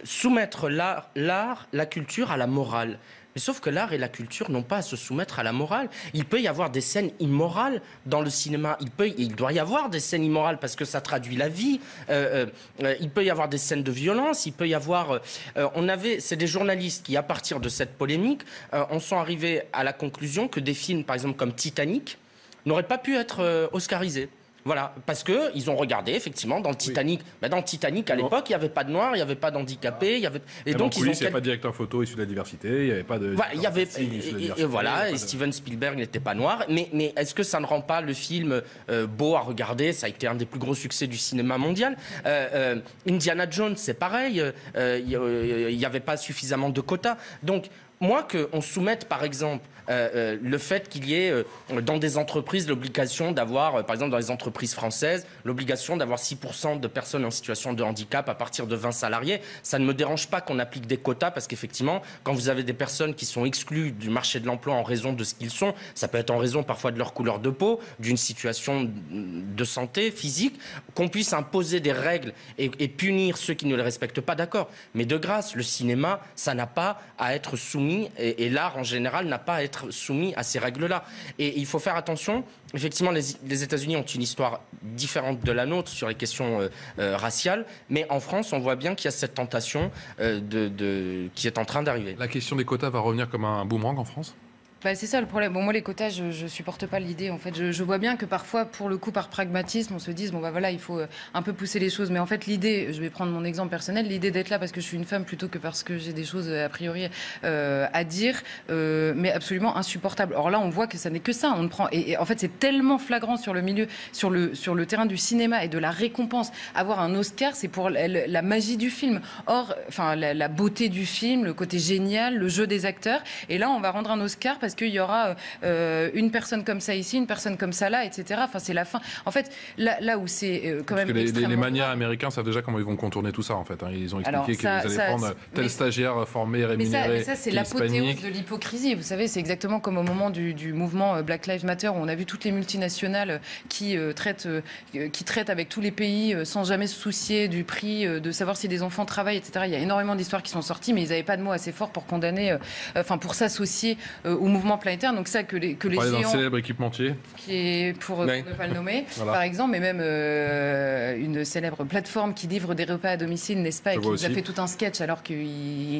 soumettre 0.04 0.68
l'art, 0.68 1.66
la 1.72 1.86
culture 1.86 2.30
à 2.30 2.36
la 2.36 2.46
morale. 2.46 2.98
Mais 3.34 3.40
sauf 3.40 3.60
que 3.60 3.70
l'art 3.70 3.92
et 3.92 3.98
la 3.98 4.08
culture 4.08 4.50
n'ont 4.50 4.62
pas 4.62 4.78
à 4.78 4.82
se 4.82 4.96
soumettre 4.96 5.38
à 5.38 5.42
la 5.42 5.52
morale. 5.52 5.88
Il 6.14 6.24
peut 6.24 6.40
y 6.40 6.48
avoir 6.48 6.70
des 6.70 6.80
scènes 6.80 7.10
immorales 7.20 7.80
dans 8.06 8.22
le 8.22 8.30
cinéma. 8.30 8.76
Il, 8.80 8.90
peut, 8.90 9.12
il 9.16 9.36
doit 9.36 9.52
y 9.52 9.60
avoir 9.60 9.88
des 9.88 10.00
scènes 10.00 10.24
immorales 10.24 10.58
parce 10.58 10.74
que 10.74 10.84
ça 10.84 11.00
traduit 11.00 11.36
la 11.36 11.48
vie. 11.48 11.80
Euh, 12.08 12.46
euh, 12.80 12.84
euh, 12.84 12.94
il 13.00 13.10
peut 13.10 13.24
y 13.24 13.30
avoir 13.30 13.48
des 13.48 13.58
scènes 13.58 13.84
de 13.84 13.92
violence. 13.92 14.46
Il 14.46 14.52
peut 14.52 14.68
y 14.68 14.74
avoir. 14.74 15.20
on 15.56 15.88
avait, 15.88 16.18
c'est 16.20 16.36
des 16.36 16.46
journalistes 16.46 17.06
qui, 17.06 17.16
à 17.16 17.22
partir 17.22 17.60
de 17.60 17.68
cette 17.68 17.96
polémique, 17.96 18.42
en 18.72 18.98
sont 18.98 19.16
arrivés 19.16 19.62
à 19.72 19.84
la 19.84 19.92
conclusion 19.92 20.48
que 20.48 20.60
des 20.60 20.74
films, 20.74 21.04
par 21.04 21.14
exemple 21.14 21.36
comme 21.36 21.54
Titanic, 21.54 22.18
n'auraient 22.66 22.82
pas 22.82 22.98
pu 22.98 23.16
être 23.16 23.70
oscarisés. 23.72 24.28
Voilà, 24.64 24.94
parce 25.06 25.22
que 25.22 25.50
ils 25.54 25.70
ont 25.70 25.76
regardé 25.76 26.12
effectivement 26.12 26.60
dans 26.60 26.70
le 26.70 26.76
Titanic. 26.76 27.20
Bah, 27.40 27.48
dans 27.48 27.56
le 27.56 27.62
Titanic 27.62 28.10
à 28.10 28.14
l'époque, 28.14 28.44
il 28.48 28.52
n'y 28.52 28.56
avait 28.56 28.68
pas 28.68 28.84
de 28.84 28.90
noirs, 28.90 29.12
il 29.12 29.16
n'y 29.16 29.22
avait 29.22 29.34
pas 29.34 29.50
d'handicapés, 29.50 30.16
il 30.16 30.22
y 30.22 30.26
avait 30.26 30.42
et 30.66 30.74
donc 30.74 30.96
ils 30.96 31.08
ont. 31.08 31.12
Il 31.12 31.18
n'y 31.18 31.22
avait 31.22 31.30
pas 31.30 31.40
de 31.40 31.44
directeur 31.44 31.74
photo 31.74 32.02
issu 32.02 32.14
de 32.14 32.20
la 32.20 32.26
diversité, 32.26 32.68
il 32.68 32.84
n'y 32.86 32.92
avait 32.92 33.02
pas 33.02 33.18
de. 33.18 33.28
Voilà, 33.28 33.54
il 33.54 33.60
y 33.60 33.66
avait 33.66 33.88
et, 33.98 34.64
voilà, 34.64 35.10
et 35.10 35.16
Steven 35.16 35.52
Spielberg 35.52 35.98
n'était 35.98 36.20
pas 36.20 36.34
noir. 36.34 36.64
Mais, 36.68 36.88
mais 36.92 37.12
est-ce 37.16 37.34
que 37.34 37.42
ça 37.42 37.60
ne 37.60 37.66
rend 37.66 37.80
pas 37.80 38.00
le 38.00 38.12
film 38.12 38.62
euh, 38.90 39.06
beau 39.06 39.34
à 39.34 39.40
regarder? 39.40 39.92
Ça 39.92 40.06
a 40.06 40.08
été 40.08 40.26
un 40.26 40.34
des 40.34 40.46
plus 40.46 40.60
gros 40.60 40.74
succès 40.74 41.06
du 41.06 41.16
cinéma 41.16 41.58
mondial. 41.58 41.96
Euh, 42.26 42.48
euh, 42.52 42.76
Indiana 43.08 43.48
Jones, 43.48 43.76
c'est 43.76 43.94
pareil. 43.94 44.42
Il 44.76 45.76
n'y 45.76 45.84
avait 45.84 46.00
pas 46.00 46.16
suffisamment 46.16 46.70
de 46.70 46.80
quotas. 46.80 47.16
Donc 47.42 47.66
moi, 48.02 48.26
qu'on 48.26 48.62
soumette, 48.62 49.04
par 49.04 49.24
exemple, 49.24 49.68
euh, 49.90 50.08
euh, 50.14 50.38
le 50.40 50.56
fait 50.56 50.88
qu'il 50.88 51.06
y 51.06 51.14
ait 51.14 51.30
euh, 51.30 51.42
dans 51.82 51.98
des 51.98 52.16
entreprises 52.16 52.68
l'obligation 52.68 53.32
d'avoir, 53.32 53.84
par 53.84 53.94
exemple 53.94 54.12
dans 54.12 54.18
les 54.18 54.30
entreprises 54.30 54.72
françaises, 54.72 55.26
l'obligation 55.44 55.96
d'avoir 55.96 56.18
6% 56.18 56.80
de 56.80 56.86
personnes 56.86 57.24
en 57.24 57.30
situation 57.30 57.72
de 57.72 57.82
handicap 57.82 58.28
à 58.28 58.34
partir 58.34 58.66
de 58.66 58.76
20 58.76 58.92
salariés, 58.92 59.40
ça 59.62 59.78
ne 59.78 59.84
me 59.84 59.92
dérange 59.92 60.28
pas 60.28 60.40
qu'on 60.40 60.58
applique 60.60 60.86
des 60.86 60.96
quotas 60.96 61.30
parce 61.30 61.46
qu'effectivement, 61.46 62.00
quand 62.22 62.32
vous 62.32 62.48
avez 62.48 62.62
des 62.62 62.72
personnes 62.72 63.14
qui 63.14 63.26
sont 63.26 63.44
exclues 63.44 63.90
du 63.90 64.10
marché 64.10 64.38
de 64.38 64.46
l'emploi 64.46 64.74
en 64.74 64.82
raison 64.82 65.12
de 65.12 65.24
ce 65.24 65.34
qu'ils 65.34 65.50
sont, 65.50 65.74
ça 65.94 66.08
peut 66.08 66.18
être 66.18 66.30
en 66.30 66.38
raison 66.38 66.62
parfois 66.62 66.92
de 66.92 66.98
leur 66.98 67.12
couleur 67.12 67.38
de 67.38 67.50
peau, 67.50 67.80
d'une 67.98 68.16
situation 68.16 68.88
de 69.10 69.64
santé 69.64 70.10
physique, 70.10 70.58
qu'on 70.94 71.08
puisse 71.08 71.32
imposer 71.32 71.80
des 71.80 71.92
règles 71.92 72.32
et, 72.58 72.70
et 72.78 72.88
punir 72.88 73.36
ceux 73.36 73.54
qui 73.54 73.66
ne 73.66 73.76
les 73.76 73.82
respectent 73.82 74.20
pas, 74.20 74.36
d'accord. 74.36 74.70
Mais 74.94 75.04
de 75.04 75.16
grâce, 75.16 75.54
le 75.54 75.62
cinéma, 75.62 76.20
ça 76.36 76.54
n'a 76.54 76.66
pas 76.66 77.00
à 77.18 77.34
être 77.34 77.56
soumis 77.56 77.89
et, 78.18 78.48
l'art 78.48 78.76
en 78.76 78.82
général 78.82 79.26
n'a 79.26 79.38
pas 79.38 79.56
à 79.56 79.62
être 79.62 79.90
soumis 79.90 80.32
à 80.36 80.42
ces 80.42 80.58
règles-là. 80.58 81.04
Et 81.38 81.58
il 81.58 81.66
faut 81.66 81.78
faire 81.78 81.96
attention. 81.96 82.44
Effectivement, 82.74 83.10
les, 83.10 83.62
États-Unis 83.62 83.96
ont 83.96 84.02
une 84.02 84.22
histoire 84.22 84.60
différente 84.82 85.40
de 85.40 85.52
la 85.52 85.66
nôtre 85.66 85.90
sur 85.90 86.08
les 86.08 86.14
questions 86.14 86.60
euh, 86.60 86.68
euh, 86.98 87.16
raciales, 87.16 87.66
mais 87.88 88.06
en 88.10 88.20
France, 88.20 88.52
on 88.52 88.60
voit 88.60 88.76
bien 88.76 88.94
qu'il 88.94 89.06
y 89.06 89.08
a 89.08 89.12
cette 89.12 89.34
tentation 89.34 89.90
euh, 90.20 91.28
qui 91.34 91.46
est 91.46 91.58
en 91.58 91.64
train 91.64 91.82
d'arriver. 91.82 92.16
La 92.18 92.28
question 92.28 92.56
des 92.56 92.64
quotas 92.64 92.90
va 92.90 93.00
revenir 93.00 93.28
comme 93.28 93.44
un 93.44 93.64
boomerang 93.64 93.98
en 93.98 94.04
France? 94.04 94.34
Bah, 94.82 94.94
c'est 94.94 95.06
ça 95.06 95.20
le 95.20 95.26
problème. 95.26 95.52
Bon, 95.52 95.62
moi, 95.62 95.74
les 95.74 95.82
quotas, 95.82 96.08
je, 96.08 96.44
ne 96.44 96.48
supporte 96.48 96.86
pas 96.86 96.98
l'idée. 97.00 97.28
En 97.28 97.36
fait, 97.36 97.70
je, 97.70 97.82
vois 97.82 97.98
bien 97.98 98.16
que 98.16 98.24
parfois, 98.24 98.64
pour 98.64 98.88
le 98.88 98.96
coup, 98.96 99.12
par 99.12 99.28
pragmatisme, 99.28 99.94
on 99.94 99.98
se 99.98 100.10
dise 100.10 100.32
bon 100.32 100.40
bah 100.40 100.50
voilà, 100.50 100.70
il 100.70 100.78
faut 100.78 101.00
euh, 101.00 101.06
un 101.34 101.42
peu 101.42 101.52
pousser 101.52 101.78
les 101.78 101.90
choses. 101.90 102.10
Mais 102.10 102.18
en 102.18 102.24
fait, 102.24 102.46
l'idée, 102.46 102.90
je 102.90 103.00
vais 103.02 103.10
prendre 103.10 103.30
mon 103.30 103.44
exemple 103.44 103.68
personnel, 103.68 104.08
l'idée 104.08 104.30
d'être 104.30 104.48
là 104.48 104.58
parce 104.58 104.72
que 104.72 104.80
je 104.80 104.86
suis 104.86 104.96
une 104.96 105.04
femme 105.04 105.26
plutôt 105.26 105.48
que 105.48 105.58
parce 105.58 105.82
que 105.82 105.98
j'ai 105.98 106.14
des 106.14 106.24
choses 106.24 106.48
euh, 106.48 106.64
a 106.64 106.70
priori 106.70 107.08
euh, 107.44 107.88
à 107.92 108.04
dire, 108.04 108.40
mais 108.70 109.30
absolument 109.30 109.76
insupportable. 109.76 110.32
Or 110.34 110.48
là, 110.48 110.58
on 110.58 110.70
voit 110.70 110.86
que 110.86 110.96
ça 110.96 111.10
n'est 111.10 111.20
que 111.20 111.32
ça. 111.32 111.54
On 111.58 111.68
prend 111.68 111.88
et, 111.92 112.16
en 112.16 112.24
fait, 112.24 112.40
c'est 112.40 112.58
tellement 112.58 112.96
flagrant 112.96 113.36
sur 113.36 113.52
le 113.52 113.60
milieu, 113.60 113.86
sur 114.12 114.30
le 114.30 114.54
sur 114.54 114.74
le 114.74 114.86
terrain 114.86 115.04
du 115.04 115.18
cinéma 115.18 115.62
et 115.62 115.68
de 115.68 115.78
la 115.78 115.90
récompense. 115.90 116.52
Avoir 116.74 117.00
un 117.00 117.14
Oscar, 117.14 117.54
c'est 117.54 117.68
pour 117.68 117.90
la, 117.90 118.42
magie 118.42 118.78
du 118.78 118.88
film. 118.88 119.20
Or, 119.46 119.74
enfin, 119.88 120.16
la, 120.16 120.32
la 120.32 120.48
beauté 120.48 120.88
du 120.88 121.04
film, 121.04 121.44
le 121.44 121.52
côté 121.52 121.78
génial, 121.78 122.38
le 122.38 122.48
jeu 122.48 122.66
des 122.66 122.86
acteurs. 122.86 123.22
Et 123.50 123.58
là, 123.58 123.68
on 123.68 123.80
va 123.80 123.90
rendre 123.90 124.10
un 124.10 124.20
Oscar 124.20 124.58
parce 124.58 124.69
parce 124.70 124.76
qu'il 124.76 124.94
y 124.94 125.00
aura 125.00 125.34
euh, 125.64 126.10
une 126.14 126.30
personne 126.30 126.62
comme 126.64 126.80
ça 126.80 126.94
ici, 126.94 127.16
une 127.16 127.26
personne 127.26 127.56
comme 127.56 127.72
ça 127.72 127.90
là, 127.90 128.04
etc. 128.04 128.40
Enfin, 128.44 128.60
c'est 128.60 128.72
la 128.72 128.84
fin. 128.84 129.00
En 129.26 129.32
fait, 129.32 129.50
là, 129.78 129.96
là 130.00 130.16
où 130.16 130.28
c'est 130.28 130.62
euh, 130.64 130.82
quand 130.86 130.94
même. 130.94 131.08
Que 131.08 131.12
les, 131.12 131.32
les, 131.32 131.56
manias 131.56 131.90
américains 131.90 132.30
savent 132.30 132.44
déjà 132.44 132.62
comment 132.62 132.78
ils 132.78 132.84
vont 132.84 132.94
contourner 132.94 133.32
tout 133.32 133.42
ça, 133.42 133.56
en 133.56 133.64
fait. 133.64 133.82
Hein. 133.82 133.90
Ils 133.92 134.14
ont 134.14 134.20
expliqué 134.20 134.56
qu'ils 134.56 134.68
allaient 134.68 134.96
prendre 134.96 135.34
tel 135.54 135.68
stagiaire 135.68 136.28
formé, 136.28 136.64
rémunéré. 136.64 137.08
Mais 137.08 137.22
ça, 137.24 137.34
c'est 137.34 137.50
l'apothéose 137.50 138.22
de 138.22 138.28
l'hypocrisie. 138.28 138.94
Vous 138.94 139.02
savez, 139.02 139.26
c'est 139.26 139.40
exactement 139.40 139.80
comme 139.80 139.98
au 139.98 140.04
moment 140.04 140.30
du, 140.30 140.72
mouvement 140.72 141.16
euh, 141.16 141.22
Black 141.22 141.48
Lives 141.48 141.64
Matter, 141.64 141.88
où 141.88 141.96
on 141.96 142.06
a 142.06 142.14
vu 142.14 142.26
toutes 142.26 142.44
les 142.44 142.52
multinationales 142.52 143.40
qui, 143.68 143.96
traitent, 144.14 144.48
qui 144.92 145.24
traitent 145.24 145.50
avec 145.50 145.68
tous 145.68 145.80
les 145.80 145.90
pays 145.90 146.36
sans 146.44 146.64
jamais 146.64 146.86
se 146.86 146.94
soucier 146.94 147.48
du 147.48 147.64
prix, 147.64 148.06
de 148.06 148.30
savoir 148.30 148.56
si 148.56 148.68
des 148.68 148.82
enfants 148.82 149.04
travaillent, 149.04 149.38
etc. 149.38 149.64
Il 149.66 149.72
y 149.72 149.76
a 149.76 149.78
énormément 149.78 150.14
d'histoires 150.14 150.42
qui 150.42 150.50
sont 150.50 150.62
sorties, 150.62 150.92
mais 150.92 151.02
ils 151.02 151.08
n'avaient 151.08 151.22
pas 151.22 151.36
de 151.36 151.42
mots 151.42 151.50
assez 151.50 151.72
forts 151.72 151.90
pour 151.90 152.06
condamner, 152.06 152.56
enfin, 152.96 153.18
pour 153.18 153.34
s'associer 153.34 153.98
au 154.24 154.46
mouvement 154.46 154.59
mouvement 154.60 154.78
planétaire. 154.78 155.14
Donc 155.14 155.28
ça 155.28 155.42
que 155.42 155.56
les 155.56 155.74
que 155.74 155.88
les 155.88 156.00
géants, 156.00 156.30
célèbre 156.30 156.58
équipementier 156.58 157.14
qui 157.36 157.52
est 157.54 157.98
pour, 157.98 158.24
ne 158.24 158.42
pas 158.56 158.66
le 158.66 158.74
nommer, 158.74 159.06
par 159.18 159.42
exemple, 159.42 159.72
mais 159.72 159.80
même 159.80 160.00
euh, 160.00 161.16
une 161.16 161.44
célèbre 161.44 161.84
plateforme 161.84 162.34
qui 162.34 162.46
livre 162.46 162.74
des 162.74 162.84
repas 162.84 163.10
à 163.10 163.16
domicile, 163.16 163.62
n'est-ce 163.62 163.82
pas, 163.82 163.94
et 163.94 163.98
qui 163.98 164.06
nous 164.06 164.24
a 164.24 164.28
fait 164.28 164.42
tout 164.42 164.60
un 164.60 164.66
sketch 164.66 165.00
alors 165.00 165.22
que 165.22 165.34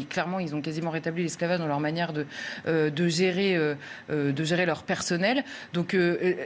clairement 0.05 0.39
ils 0.39 0.55
ont 0.55 0.61
quasiment 0.61 0.91
rétabli 0.91 1.23
l'esclavage 1.23 1.59
dans 1.59 1.67
leur 1.67 1.81
manière 1.81 2.13
de 2.13 2.27
euh, 2.67 2.91
de 2.91 3.09
gérer 3.09 3.57
euh, 3.57 3.75
de 4.09 4.45
gérer 4.45 4.67
leur 4.67 4.83
personnel. 4.83 5.45
Donc 5.73 5.97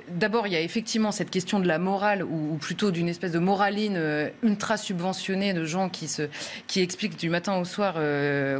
d'abord 0.08 0.46
il 0.46 0.52
y 0.52 0.56
a 0.56 0.60
effectivement 0.60 1.12
cette 1.12 1.30
question 1.30 1.58
de 1.60 1.66
la 1.66 1.78
morale 1.78 2.22
ou, 2.22 2.56
plutôt 2.60 2.90
d'une 2.90 3.08
espèce 3.08 3.32
de 3.32 3.38
moraline 3.38 4.30
ultra 4.42 4.76
subventionnée 4.76 5.52
de 5.52 5.64
gens 5.64 5.88
qui 5.88 6.08
se 6.08 6.28
qui 6.66 6.80
expliquent 6.80 7.18
du 7.18 7.28
matin 7.28 7.56
au 7.56 7.64
soir 7.64 7.94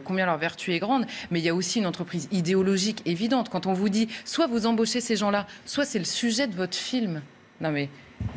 combien 0.04 0.26
leur 0.26 0.38
vertu 0.38 0.72
est 0.72 0.78
grande, 0.78 1.06
mais 1.30 1.38
il 1.38 1.44
y 1.44 1.48
a 1.48 1.54
aussi 1.54 1.78
une 1.78 1.86
entreprise 1.86 2.28
idéologique 2.32 3.02
évidente 3.06 3.43
quand 3.50 3.66
on 3.66 3.72
vous 3.72 3.88
dit 3.88 4.08
soit 4.24 4.46
vous 4.46 4.66
embauchez 4.66 5.00
ces 5.00 5.16
gens-là, 5.16 5.46
soit 5.64 5.84
c'est 5.84 5.98
le 5.98 6.04
sujet 6.04 6.46
de 6.46 6.54
votre 6.54 6.76
film. 6.76 7.22
Non 7.60 7.70
mais 7.70 7.88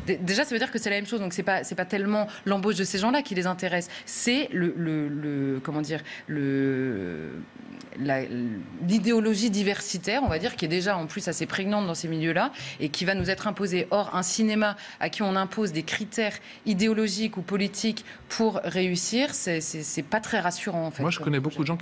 Déjà, 0.06 0.44
ça 0.44 0.50
veut 0.54 0.58
dire 0.58 0.70
que 0.70 0.78
c'est 0.78 0.90
la 0.90 0.96
même 0.96 1.06
chose. 1.06 1.20
Donc, 1.20 1.32
c'est 1.32 1.42
pas 1.42 1.64
c'est 1.64 1.74
pas 1.74 1.84
tellement 1.84 2.26
l'embauche 2.44 2.76
de 2.76 2.84
ces 2.84 2.98
gens-là 2.98 3.22
qui 3.22 3.34
les 3.34 3.46
intéresse. 3.46 3.88
C'est 4.06 4.48
le, 4.52 5.60
comment 5.62 5.80
dire 5.80 6.02
le 6.26 7.30
l'idéologie 8.86 9.50
diversitaire, 9.50 10.22
on 10.22 10.28
va 10.28 10.38
dire, 10.38 10.56
qui 10.56 10.64
est 10.64 10.68
déjà 10.68 10.96
en 10.96 11.06
plus 11.06 11.26
assez 11.28 11.46
prégnante 11.46 11.86
dans 11.86 11.94
ces 11.94 12.08
milieux-là 12.08 12.52
et 12.80 12.90
qui 12.90 13.04
va 13.04 13.14
nous 13.14 13.30
être 13.30 13.46
imposée. 13.46 13.88
Or, 13.90 14.14
un 14.14 14.22
cinéma 14.22 14.76
à 15.00 15.08
qui 15.08 15.22
on 15.22 15.34
impose 15.36 15.72
des 15.72 15.82
critères 15.82 16.34
idéologiques 16.66 17.36
ou 17.36 17.42
politiques 17.42 18.04
pour 18.28 18.60
réussir, 18.64 19.34
c'est 19.34 20.04
pas 20.08 20.20
très 20.20 20.40
rassurant. 20.40 20.86
En 20.86 20.90
fait, 20.90 21.02
Moi, 21.02 21.10
je 21.10 21.18
connais 21.18 21.40
beaucoup 21.40 21.62
de 21.62 21.66
gens 21.66 21.78